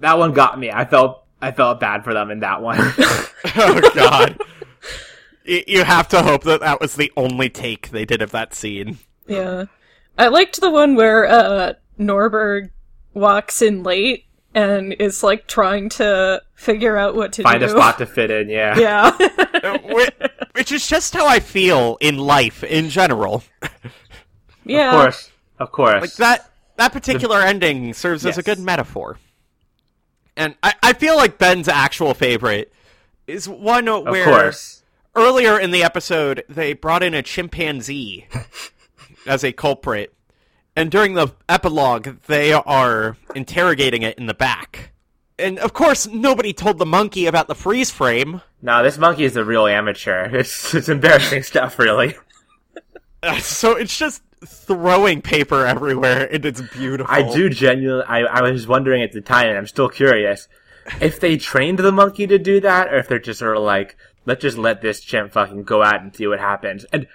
[0.00, 0.70] that one got me.
[0.70, 2.78] I felt I felt bad for them in that one.
[3.56, 4.40] oh God!
[5.44, 8.98] You have to hope that that was the only take they did of that scene.
[9.26, 9.66] Yeah.
[10.16, 12.70] I liked the one where uh Norberg
[13.12, 17.48] walks in late and is like trying to figure out what to do.
[17.48, 17.66] Find do.
[17.66, 18.48] a spot to fit in.
[18.48, 18.78] Yeah.
[18.78, 19.76] Yeah.
[20.52, 23.42] Which is just how I feel in life in general.
[24.64, 24.94] yeah.
[24.94, 25.30] Of course.
[25.58, 26.00] Of course.
[26.00, 29.18] Like that that particular ending serves as a good metaphor.
[30.36, 32.72] And I, I feel like Ben's actual favorite
[33.26, 34.52] is one where
[35.14, 38.26] earlier in the episode they brought in a chimpanzee
[39.26, 40.12] as a culprit.
[40.76, 44.90] And during the epilogue they are interrogating it in the back.
[45.38, 48.42] And of course nobody told the monkey about the freeze frame.
[48.60, 50.28] No, this monkey is a real amateur.
[50.38, 52.16] It's it's embarrassing stuff, really.
[53.40, 57.12] So it's just throwing paper everywhere and it's beautiful.
[57.12, 58.04] I do genuinely.
[58.06, 60.48] I, I was wondering at the time, and I'm still curious
[61.00, 63.96] if they trained the monkey to do that, or if they're just sort of like,
[64.26, 66.84] let's just let this chimp fucking go out and see what happens.
[66.92, 67.06] And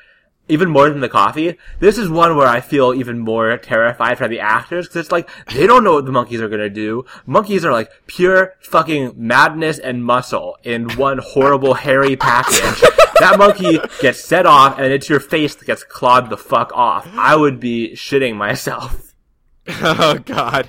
[0.48, 4.28] even more than the coffee, this is one where I feel even more terrified for
[4.28, 7.06] the actors because it's like they don't know what the monkeys are gonna do.
[7.26, 12.84] Monkeys are like pure fucking madness and muscle in one horrible hairy package.
[13.20, 17.08] that monkey gets set off, and it's your face that gets clawed the fuck off.
[17.14, 19.06] I would be shitting myself.
[19.82, 20.68] Oh God.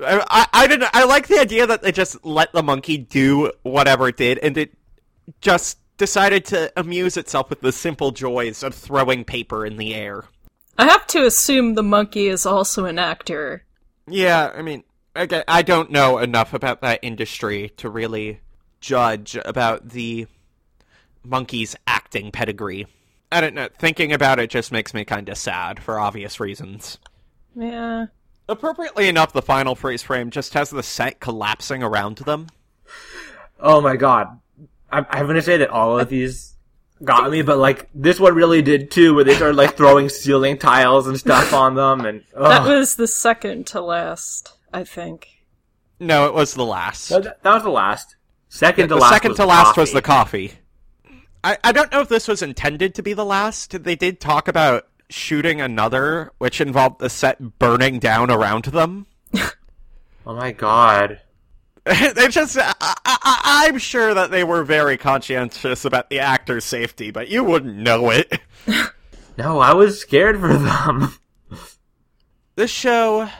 [0.00, 0.88] I, I, I didn't.
[0.92, 4.56] I like the idea that they just let the monkey do whatever it did, and
[4.56, 4.72] it
[5.40, 10.24] just decided to amuse itself with the simple joys of throwing paper in the air.
[10.78, 13.64] I have to assume the monkey is also an actor.
[14.08, 18.40] Yeah, I mean, again, I don't know enough about that industry to really
[18.80, 20.26] judge about the
[21.24, 22.86] monkey's acting pedigree.
[23.30, 23.68] I don't know.
[23.78, 26.98] Thinking about it just makes me kind of sad for obvious reasons.
[27.54, 28.06] Yeah.
[28.48, 32.48] Appropriately enough, the final freeze frame just has the set collapsing around them.
[33.60, 34.38] Oh my god.
[34.90, 36.56] I'm, I'm gonna say that all of these
[37.02, 40.58] got me, but like this one really did too, where they started like throwing ceiling
[40.58, 45.28] tiles and stuff on them, and That was the second to last, I think.
[45.98, 47.10] No, it was the last.
[47.10, 48.16] No, that, that was the last.
[48.48, 49.12] Second to the last.
[49.12, 49.80] second was to last coffee.
[49.80, 50.52] was the coffee.
[51.44, 53.82] I, I don't know if this was intended to be the last.
[53.82, 59.06] They did talk about shooting another, which involved the set burning down around them.
[60.24, 61.20] Oh my god.
[61.86, 67.10] it's just, I, I, I'm sure that they were very conscientious about the actor's safety,
[67.10, 68.40] but you wouldn't know it.
[69.38, 71.14] No, I was scared for them.
[72.54, 73.30] This show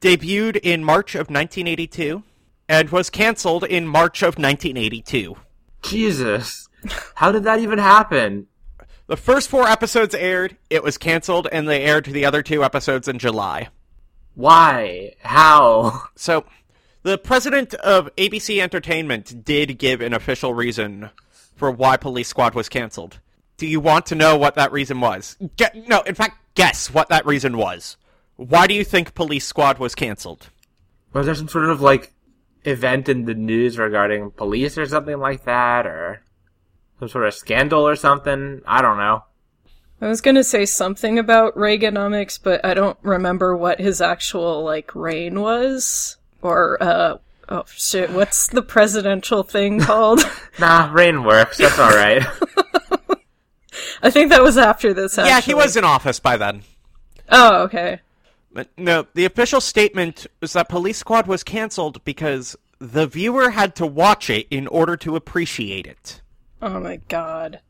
[0.00, 2.24] debuted in March of 1982
[2.68, 5.36] and was canceled in March of 1982.
[5.82, 6.68] Jesus.
[7.14, 8.46] How did that even happen?
[9.06, 13.08] The first four episodes aired, it was canceled, and they aired the other two episodes
[13.08, 13.68] in July.
[14.34, 15.14] Why?
[15.22, 16.04] How?
[16.14, 16.44] So,
[17.02, 21.10] the president of ABC Entertainment did give an official reason
[21.56, 23.18] for why Police Squad was canceled.
[23.56, 25.36] Do you want to know what that reason was?
[25.88, 27.96] No, in fact, guess what that reason was.
[28.36, 30.48] Why do you think Police Squad was canceled?
[31.12, 32.12] Was there some sort of like
[32.64, 36.22] event in the news regarding police or something like that, or
[37.00, 38.62] some sort of scandal or something.
[38.66, 39.24] I don't know.
[40.00, 44.94] I was gonna say something about Reaganomics, but I don't remember what his actual like
[44.94, 50.20] reign was, or uh, oh shit, what's the presidential thing called?
[50.58, 51.58] Nah, reign works.
[51.58, 52.22] That's all right.
[54.02, 55.18] I think that was after this.
[55.18, 55.30] Actually.
[55.30, 56.62] Yeah, he was in office by then.
[57.28, 58.00] Oh, okay.
[58.52, 63.76] But no, the official statement was that Police Squad was canceled because the viewer had
[63.76, 66.20] to watch it in order to appreciate it.
[66.62, 67.60] Oh my god.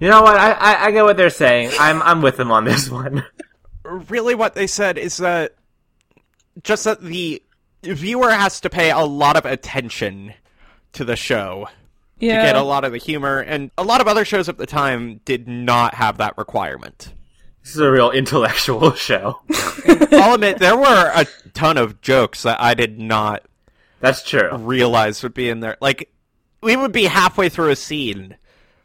[0.00, 0.36] you know what?
[0.36, 1.70] I, I I get what they're saying.
[1.78, 3.24] I'm I'm with them on this one.
[3.84, 5.54] Really, what they said is that
[6.62, 7.42] just that the
[7.82, 10.34] viewer has to pay a lot of attention
[10.92, 11.68] to the show
[12.18, 12.38] Yeah.
[12.40, 14.66] to get a lot of the humor, and a lot of other shows at the
[14.66, 17.12] time did not have that requirement.
[17.62, 19.40] This is a real intellectual show.
[20.12, 23.44] I'll admit there were a ton of jokes that I did not
[24.00, 24.56] That's true.
[24.56, 25.76] realize would be in there.
[25.80, 26.10] Like
[26.62, 28.36] we would be halfway through a scene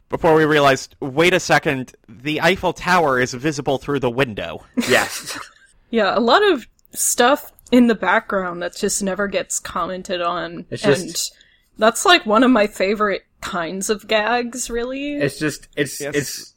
[0.08, 4.64] before we realized, wait a second, the Eiffel Tower is visible through the window.
[4.88, 5.38] Yes.
[5.94, 10.64] Yeah, a lot of stuff in the background that just never gets commented on.
[10.70, 11.14] It's and
[11.76, 15.16] that's like one of my favorite kinds of gags, really.
[15.16, 16.54] It's just it's it's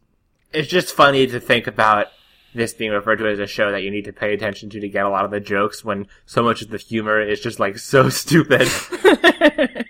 [0.54, 2.08] it's just funny to think about
[2.54, 4.88] this being referred to as a show that you need to pay attention to to
[4.88, 7.78] get a lot of the jokes when so much of the humor is just like
[7.78, 8.70] so stupid.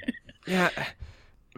[0.48, 0.70] Yeah.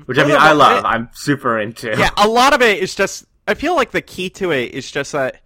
[0.05, 0.85] Which I mean I love.
[0.85, 1.89] I'm super into.
[1.97, 3.25] Yeah, a lot of it is just.
[3.47, 5.41] I feel like the key to it is just that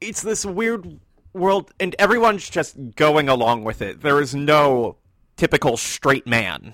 [0.00, 1.00] it's this weird
[1.32, 4.00] world, and everyone's just going along with it.
[4.00, 4.96] There is no
[5.36, 6.72] typical straight man.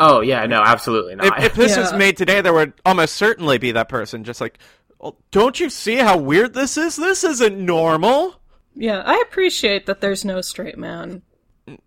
[0.00, 1.38] Oh yeah, no, absolutely not.
[1.38, 4.58] If, if this was made today, there would almost certainly be that person just like,
[5.00, 6.96] "Oh, don't you see how weird this is?
[6.96, 8.40] This isn't normal.
[8.74, 11.22] yeah, I appreciate that there's no straight man.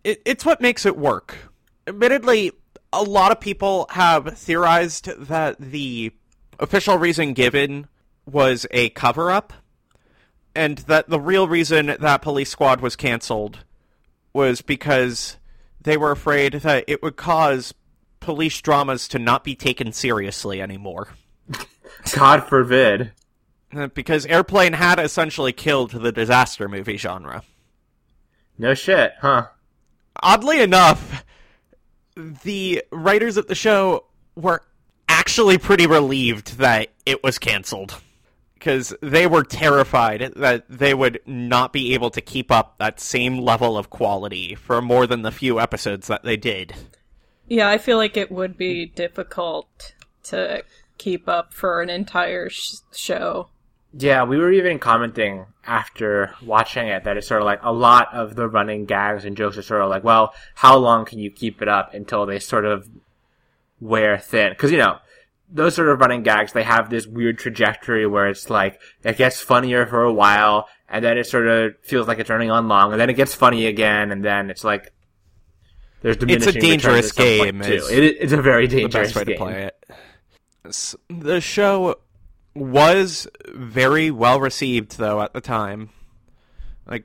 [0.03, 1.35] It, it's what makes it work.
[1.87, 2.51] Admittedly,
[2.95, 6.11] a lot of people have theorized that the
[6.59, 7.87] official reason given
[8.25, 9.53] was a cover up,
[10.55, 13.59] and that the real reason that Police Squad was canceled
[14.33, 15.37] was because
[15.81, 17.73] they were afraid that it would cause
[18.19, 21.09] police dramas to not be taken seriously anymore.
[22.13, 23.11] God forbid.
[23.75, 27.43] Uh, Because Airplane had essentially killed the disaster movie genre.
[28.57, 29.47] No shit, huh?
[30.23, 31.24] Oddly enough,
[32.15, 34.05] the writers of the show
[34.35, 34.61] were
[35.07, 38.01] actually pretty relieved that it was canceled.
[38.53, 43.37] Because they were terrified that they would not be able to keep up that same
[43.37, 46.73] level of quality for more than the few episodes that they did.
[47.47, 49.93] Yeah, I feel like it would be difficult
[50.23, 50.63] to
[50.97, 53.49] keep up for an entire sh- show.
[53.97, 58.13] Yeah, we were even commenting after watching it that it's sort of like a lot
[58.13, 61.31] of the running gags and jokes are sort of like, well, how long can you
[61.31, 62.89] keep it up until they sort of
[63.79, 64.49] wear thin?
[64.51, 64.97] Because, you know,
[65.49, 69.39] those sort of running gags, they have this weird trajectory where it's like, it gets
[69.39, 72.91] funnier for a while, and then it sort of feels like it's running on long,
[72.91, 74.91] and then it gets funny again, and then it's like,
[76.01, 77.79] there's It's a dangerous at some point, game.
[77.79, 77.87] too.
[77.89, 79.37] It, it's a very the dangerous best way game.
[79.37, 79.85] to play it.
[81.09, 81.95] The show
[82.55, 85.89] was very well received, though, at the time.
[86.87, 87.03] Like,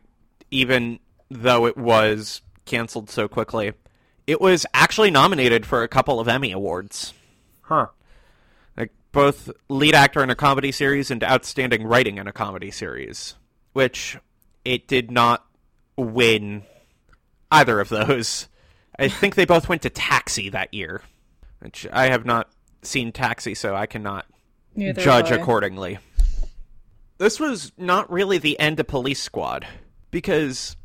[0.51, 3.73] even though it was canceled so quickly,
[4.27, 7.13] it was actually nominated for a couple of Emmy Awards.
[7.63, 7.89] Huh.
[8.77, 13.35] Like, both lead actor in a comedy series and outstanding writing in a comedy series,
[13.73, 14.17] which
[14.65, 15.45] it did not
[15.97, 16.63] win
[17.51, 18.49] either of those.
[18.99, 21.03] I think they both went to Taxi that year,
[21.61, 22.51] which I have not
[22.83, 24.27] seen Taxi, so I cannot
[24.75, 25.99] Neither judge accordingly.
[27.19, 29.67] This was not really the end of Police Squad,
[30.11, 30.77] because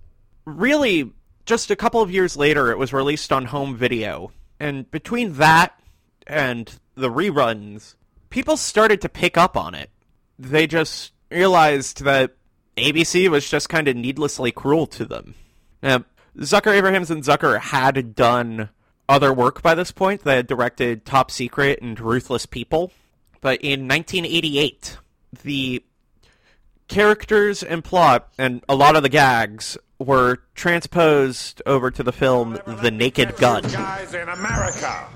[0.43, 1.11] really,
[1.45, 4.31] just a couple of years later, it was released on home video.
[4.59, 5.79] And between that
[6.27, 7.95] and the reruns,
[8.29, 9.89] people started to pick up on it.
[10.37, 12.35] They just realized that
[12.75, 15.35] ABC was just kind of needlessly cruel to them.
[15.81, 16.03] Now,
[16.37, 18.69] Zucker Abrahams and Zucker had done
[19.07, 20.23] other work by this point.
[20.23, 22.91] They had directed Top Secret and Ruthless People.
[23.45, 24.97] But in 1988,
[25.43, 25.83] the
[26.87, 32.59] characters and plot and a lot of the gags were transposed over to the film
[32.65, 33.61] The Naked Gun.
[33.61, 35.09] Guys in America.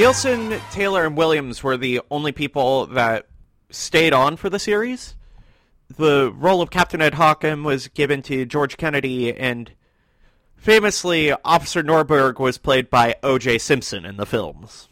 [0.00, 3.26] Nielsen, Taylor, and Williams were the only people that
[3.68, 5.14] stayed on for the series.
[5.94, 9.72] The role of Captain Ed Hocken was given to George Kennedy, and
[10.56, 13.58] Famously, Officer Norberg was played by O.J.
[13.58, 14.88] Simpson in the films.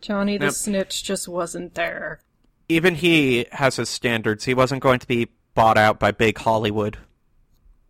[0.00, 0.54] Johnny the Yep.
[0.54, 2.20] Snitch just wasn't there.
[2.68, 4.46] Even he has his standards.
[4.46, 6.98] He wasn't going to be bought out by big Hollywood.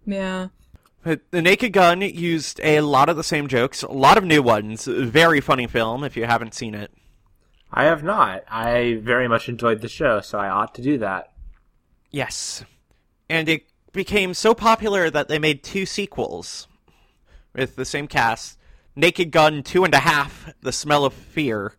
[0.04, 0.48] Yeah.
[1.02, 4.84] The Naked Gun used a lot of the same jokes, a lot of new ones.
[4.84, 6.92] Very funny film if you haven't seen it.
[7.72, 8.44] I have not.
[8.50, 11.32] I very much enjoyed the show, so I ought to do that.
[12.10, 12.64] Yes.
[13.28, 16.68] And it became so popular that they made two sequels
[17.54, 18.58] with the same cast
[18.94, 21.74] Naked Gun Two and a Half, The Smell of Fear,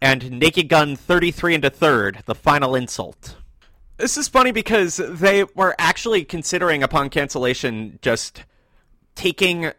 [0.00, 3.36] and Naked Gun 33 and a Third, The Final Insult.
[4.02, 8.42] This is funny because they were actually considering, upon cancellation, just
[9.14, 9.70] taking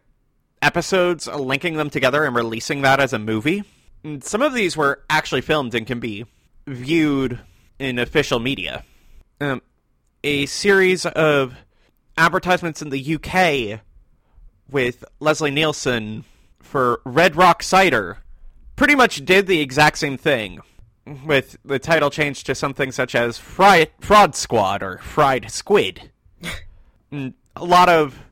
[0.62, 3.66] episodes, linking them together, and releasing that as a movie.
[4.02, 6.26] And some of these were actually filmed and can be
[6.66, 7.42] viewed
[7.80, 8.86] in official media.
[9.42, 9.62] Um,
[10.24, 11.56] a series of
[12.18, 13.82] advertisements in the UK
[14.70, 16.24] with Leslie Nielsen
[16.62, 18.20] for Red Rock Cider
[18.78, 20.62] pretty much did the exact same thing,
[21.06, 26.12] with the title changed to something such as Fry- Fraud Squad or Fried Squid.
[27.12, 28.24] A lot of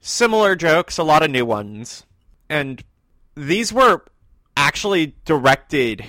[0.00, 2.04] similar jokes, a lot of new ones.
[2.48, 2.82] And
[3.34, 4.02] these were
[4.56, 6.04] actually directed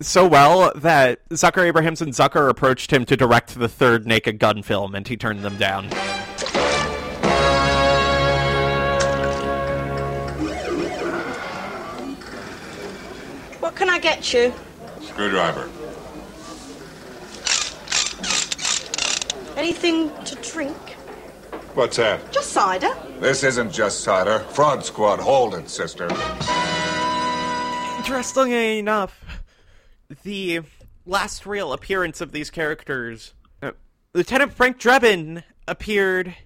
[0.00, 4.62] so well that Zucker Abrahams and Zucker approached him to direct the third Naked Gun
[4.62, 5.88] film, and he turned them down.
[13.60, 14.52] What can I get you?
[15.16, 15.70] Screwdriver.
[19.56, 20.76] Anything to drink?
[21.72, 22.30] What's that?
[22.32, 22.90] Just cider.
[23.18, 24.40] This isn't just cider.
[24.50, 26.10] Fraud Squad, hold it, sister.
[27.96, 29.24] Interestingly enough,
[30.22, 30.60] the
[31.06, 33.70] last real appearance of these characters, uh,
[34.12, 36.36] Lieutenant Frank Drebin appeared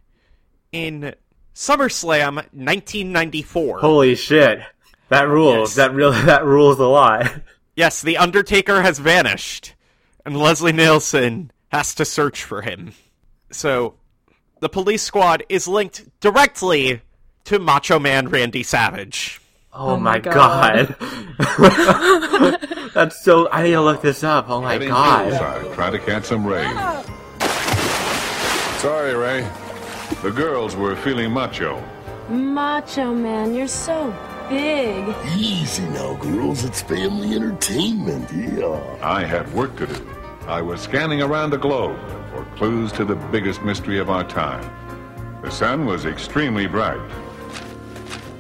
[0.71, 1.16] in
[1.57, 3.81] SummerSlam 1994.
[3.81, 4.61] Holy shit.
[5.09, 5.71] That rules.
[5.71, 5.75] Yes.
[5.75, 7.33] That real that rules a lot.
[7.77, 9.75] Yes, the Undertaker has vanished,
[10.25, 12.93] and Leslie Nielsen has to search for him.
[13.51, 13.95] So,
[14.61, 17.03] the police squad is linked directly
[17.45, 19.41] to Macho Man Randy Savage.
[19.73, 20.97] Oh, oh my god.
[22.93, 24.51] That's so I need to look this up.
[24.51, 25.29] Oh my Heading god.
[25.29, 26.68] hillside, trying to catch some rain.
[28.79, 29.49] Sorry, Ray.
[30.23, 31.83] The girls were feeling macho.
[32.29, 34.11] Macho Man, you're so
[34.51, 35.14] big.
[35.34, 36.64] Easy now, girls.
[36.64, 38.30] It's family entertainment.
[38.32, 38.98] Yeah.
[39.01, 40.11] I had work to do.
[40.46, 41.98] I was scanning around the globe
[42.30, 44.68] for clues to the biggest mystery of our time.
[45.42, 47.01] The sun was extremely bright.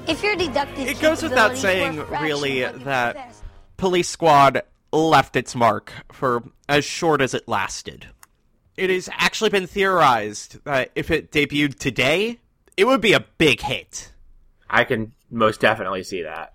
[0.06, 3.16] If you're deductive It goes without saying, were a fraction really, of what you that
[3.16, 3.42] possess.
[3.76, 8.08] Police Squad left its mark for as short as it lasted.
[8.76, 12.40] It has actually been theorized that if it debuted today,
[12.76, 14.10] it would be a big hit.
[14.70, 16.54] I can most definitely see that.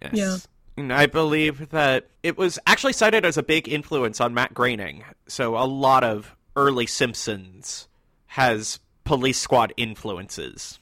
[0.00, 0.12] Yes.
[0.14, 0.36] Yeah.
[0.76, 5.04] And I believe that it was actually cited as a big influence on Matt Groening.
[5.28, 7.86] So a lot of early Simpsons
[8.26, 10.80] has Police Squad influences.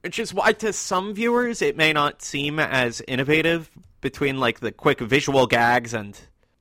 [0.00, 4.72] Which is why to some viewers it may not seem as innovative between like the
[4.72, 6.18] quick visual gags and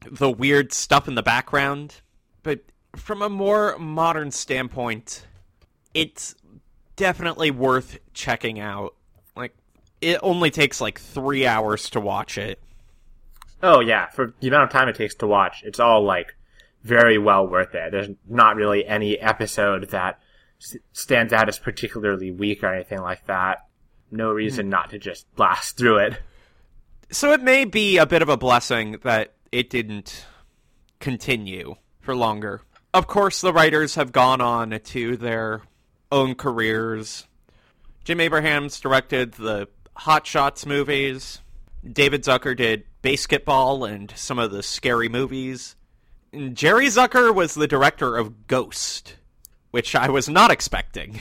[0.10, 2.02] the weird stuff in the background.
[2.42, 2.62] But
[2.96, 5.26] from a more modern standpoint,
[5.94, 6.36] it's
[6.96, 8.96] definitely worth checking out.
[10.04, 12.60] It only takes like 3 hours to watch it.
[13.62, 16.36] Oh yeah, for the amount of time it takes to watch, it's all like
[16.84, 17.92] very well worth it.
[17.92, 20.20] There's not really any episode that
[20.62, 23.60] s- stands out as particularly weak or anything like that.
[24.12, 26.20] No reason not to just blast through it.
[27.10, 30.26] So it may be a bit of a blessing that it didn't
[31.00, 32.62] continue for longer.
[32.94, 35.62] Of course, the writers have gone on to their
[36.12, 37.28] own careers.
[38.04, 39.68] Jim Abrahams directed the
[39.98, 41.40] Hot Shots movies.
[41.90, 45.76] David Zucker did BASEketball and some of the scary movies.
[46.32, 49.16] And Jerry Zucker was the director of Ghost,
[49.72, 51.20] which I was not expecting.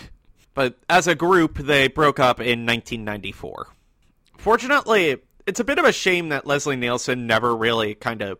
[0.54, 3.68] But as a group, they broke up in 1994.
[4.36, 5.16] Fortunately,
[5.46, 8.38] it's a bit of a shame that Leslie Nielsen never really kind of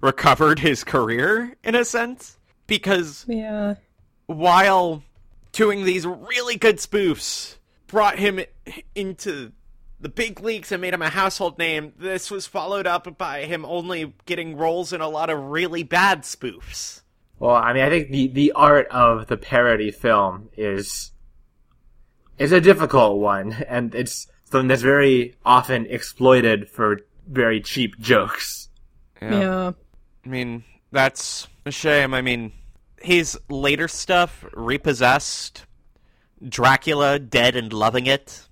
[0.00, 3.74] recovered his career, in a sense, because Yeah.
[4.26, 5.02] while
[5.52, 8.40] doing these really good spoofs brought him
[8.94, 9.52] into
[10.00, 13.64] the big leagues and made him a household name, this was followed up by him
[13.64, 17.02] only getting roles in a lot of really bad spoofs.
[17.38, 21.12] Well, I mean, I think the, the art of the parody film is
[22.38, 28.68] is a difficult one, and it's something that's very often exploited for very cheap jokes.
[29.20, 29.72] Yeah.
[30.24, 32.14] I mean, that's a shame.
[32.14, 32.52] I mean,
[33.00, 35.66] his later stuff, Repossessed,
[36.48, 38.48] Dracula, Dead and Loving It,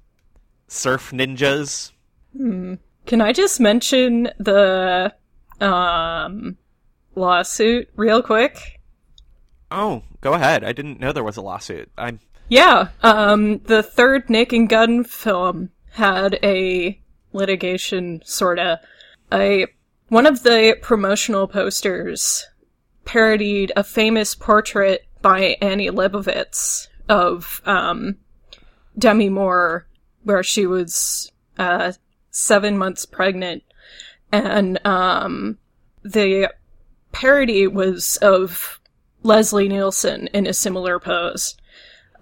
[0.71, 1.91] surf ninjas.
[2.35, 2.75] Hmm.
[3.07, 5.12] Can I just mention the
[5.61, 6.57] um
[7.14, 8.81] lawsuit real quick?
[9.71, 10.64] Oh, go ahead.
[10.64, 11.91] I didn't know there was a lawsuit.
[11.99, 16.99] I'm Yeah, um the third Naked Gun film had a
[17.33, 18.81] litigation sorta.
[19.33, 19.66] A
[20.09, 22.47] one of the promotional posters
[23.05, 28.16] parodied a famous portrait by Annie Leibovitz of um
[28.97, 29.87] Demi Moore
[30.23, 31.93] where she was uh
[32.31, 33.62] seven months pregnant
[34.33, 35.59] and um
[36.03, 36.53] the
[37.12, 38.79] parody was of
[39.23, 41.57] Leslie Nielsen in a similar pose.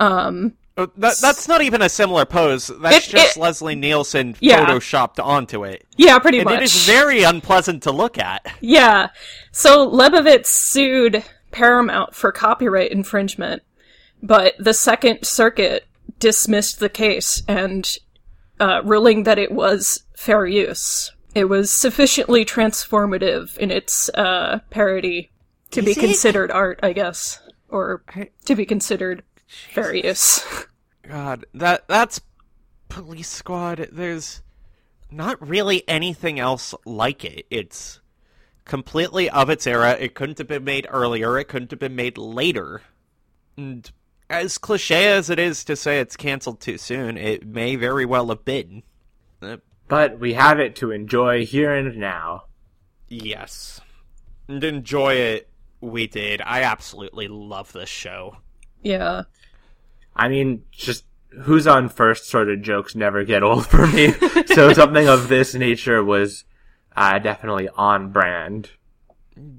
[0.01, 2.69] Um, Oh, that, that's not even a similar pose.
[2.69, 4.65] That's It- just it- Leslie Nielsen Yeah.
[4.65, 5.85] photoshopped onto it.
[5.97, 6.59] Yeah, pretty and much.
[6.59, 8.47] it is very unpleasant to look at.
[8.61, 9.09] yeah.
[9.51, 13.63] So Leibovitz sued Paramount for copyright infringement,
[14.23, 15.85] but the Second Circuit
[16.19, 17.99] dismissed the case and
[18.61, 21.13] uh, ruling that it was fair use.
[21.35, 25.31] It was sufficiently transformative in its uh, parody
[25.71, 25.99] to be it?
[25.99, 28.03] considered art, I guess, or
[28.47, 30.45] to be considered fair use.
[31.03, 32.21] God, that that's
[32.89, 33.89] Police Squad.
[33.93, 34.43] There's
[35.11, 37.47] not really anything else like it.
[37.51, 38.01] It's
[38.65, 39.97] completely of its era.
[39.99, 41.39] It couldn't have been made earlier.
[41.39, 42.83] It couldn't have been made later.
[43.57, 43.91] And
[44.31, 48.29] as cliche as it is to say it's canceled too soon, it may very well
[48.29, 48.83] have been.
[49.89, 52.45] But we have it to enjoy here and now.
[53.09, 53.81] yes.
[54.47, 55.51] And enjoy it,
[55.81, 56.41] we did.
[56.41, 58.37] I absolutely love this show.
[58.83, 59.25] Yeah.
[60.17, 61.05] I mean, just
[61.43, 64.13] who's on first sort of jokes never get old for me.
[64.47, 66.45] so something of this nature was
[66.97, 68.71] uh, definitely on brand.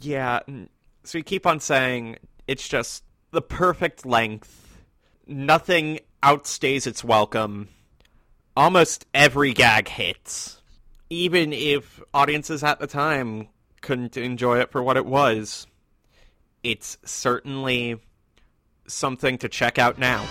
[0.01, 0.39] Yeah,
[1.03, 2.17] so you keep on saying
[2.47, 4.81] it's just the perfect length.
[5.27, 7.69] Nothing outstays its welcome.
[8.55, 10.61] Almost every gag hits.
[11.09, 13.47] Even if audiences at the time
[13.81, 15.65] couldn't enjoy it for what it was,
[16.63, 17.99] it's certainly
[18.87, 20.25] something to check out now.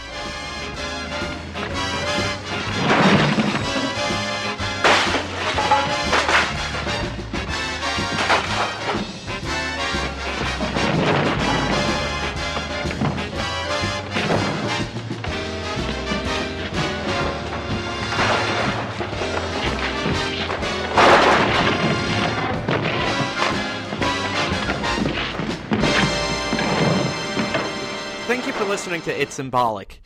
[28.79, 30.01] Listening to It's Symbolic.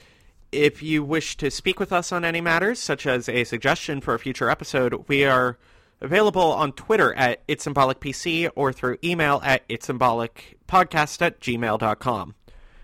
[0.51, 4.15] If you wish to speak with us on any matters, such as a suggestion for
[4.15, 5.59] a future episode, we are
[6.01, 11.39] available on Twitter at It's Symbolic PC or through email at It's Symbolic Podcast at
[11.39, 12.35] gmail.com.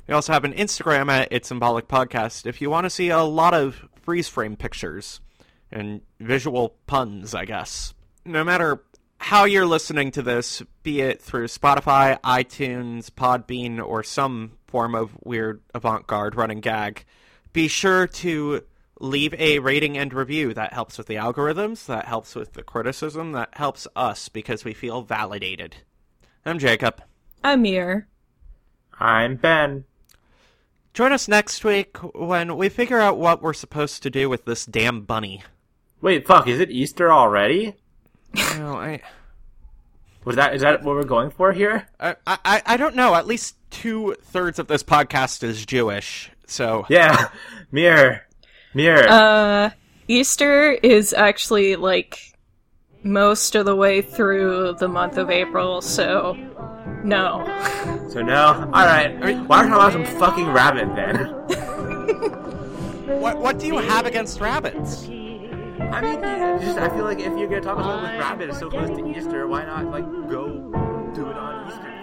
[0.06, 3.22] We also have an Instagram at It's Symbolic Podcast if you want to see a
[3.22, 5.22] lot of freeze frame pictures
[5.72, 7.94] and visual puns, I guess.
[8.26, 8.84] No matter
[9.16, 15.16] how you're listening to this, be it through Spotify, iTunes, Podbean, or some form of
[15.24, 17.04] weird avant garde running gag,
[17.52, 18.62] be sure to
[19.00, 20.54] leave a rating and review.
[20.54, 24.74] That helps with the algorithms, that helps with the criticism, that helps us because we
[24.74, 25.76] feel validated.
[26.44, 27.02] I'm Jacob.
[27.42, 28.08] I'm here.
[29.00, 29.84] I'm Ben.
[30.94, 34.66] Join us next week when we figure out what we're supposed to do with this
[34.66, 35.42] damn bunny.
[36.00, 37.74] Wait, fuck, is it Easter already?
[38.58, 39.00] No, I.
[40.28, 41.88] Was that is that what we're going for here?
[41.98, 43.14] I, I, I don't know.
[43.14, 47.30] At least two thirds of this podcast is Jewish, so Yeah.
[47.72, 48.26] Mirror.
[48.74, 49.08] Mirror.
[49.08, 49.70] Uh,
[50.06, 52.18] Easter is actually like
[53.02, 56.34] most of the way through the month of April, so
[57.02, 57.46] no.
[58.10, 58.48] so no?
[58.66, 59.18] Alright.
[59.48, 61.34] Why don't I have some fucking rabbit then?
[63.18, 65.08] What what do you have against rabbits?
[65.80, 66.20] I mean,
[66.60, 69.16] just, I feel like if you're gonna talk about with rabbit it's so close to
[69.16, 69.46] Easter.
[69.46, 70.48] Why not like go
[71.14, 71.94] do it on Easter?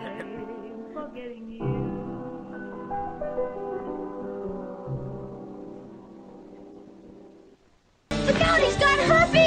[8.25, 8.59] Look out!
[8.59, 9.44] He's got herpes.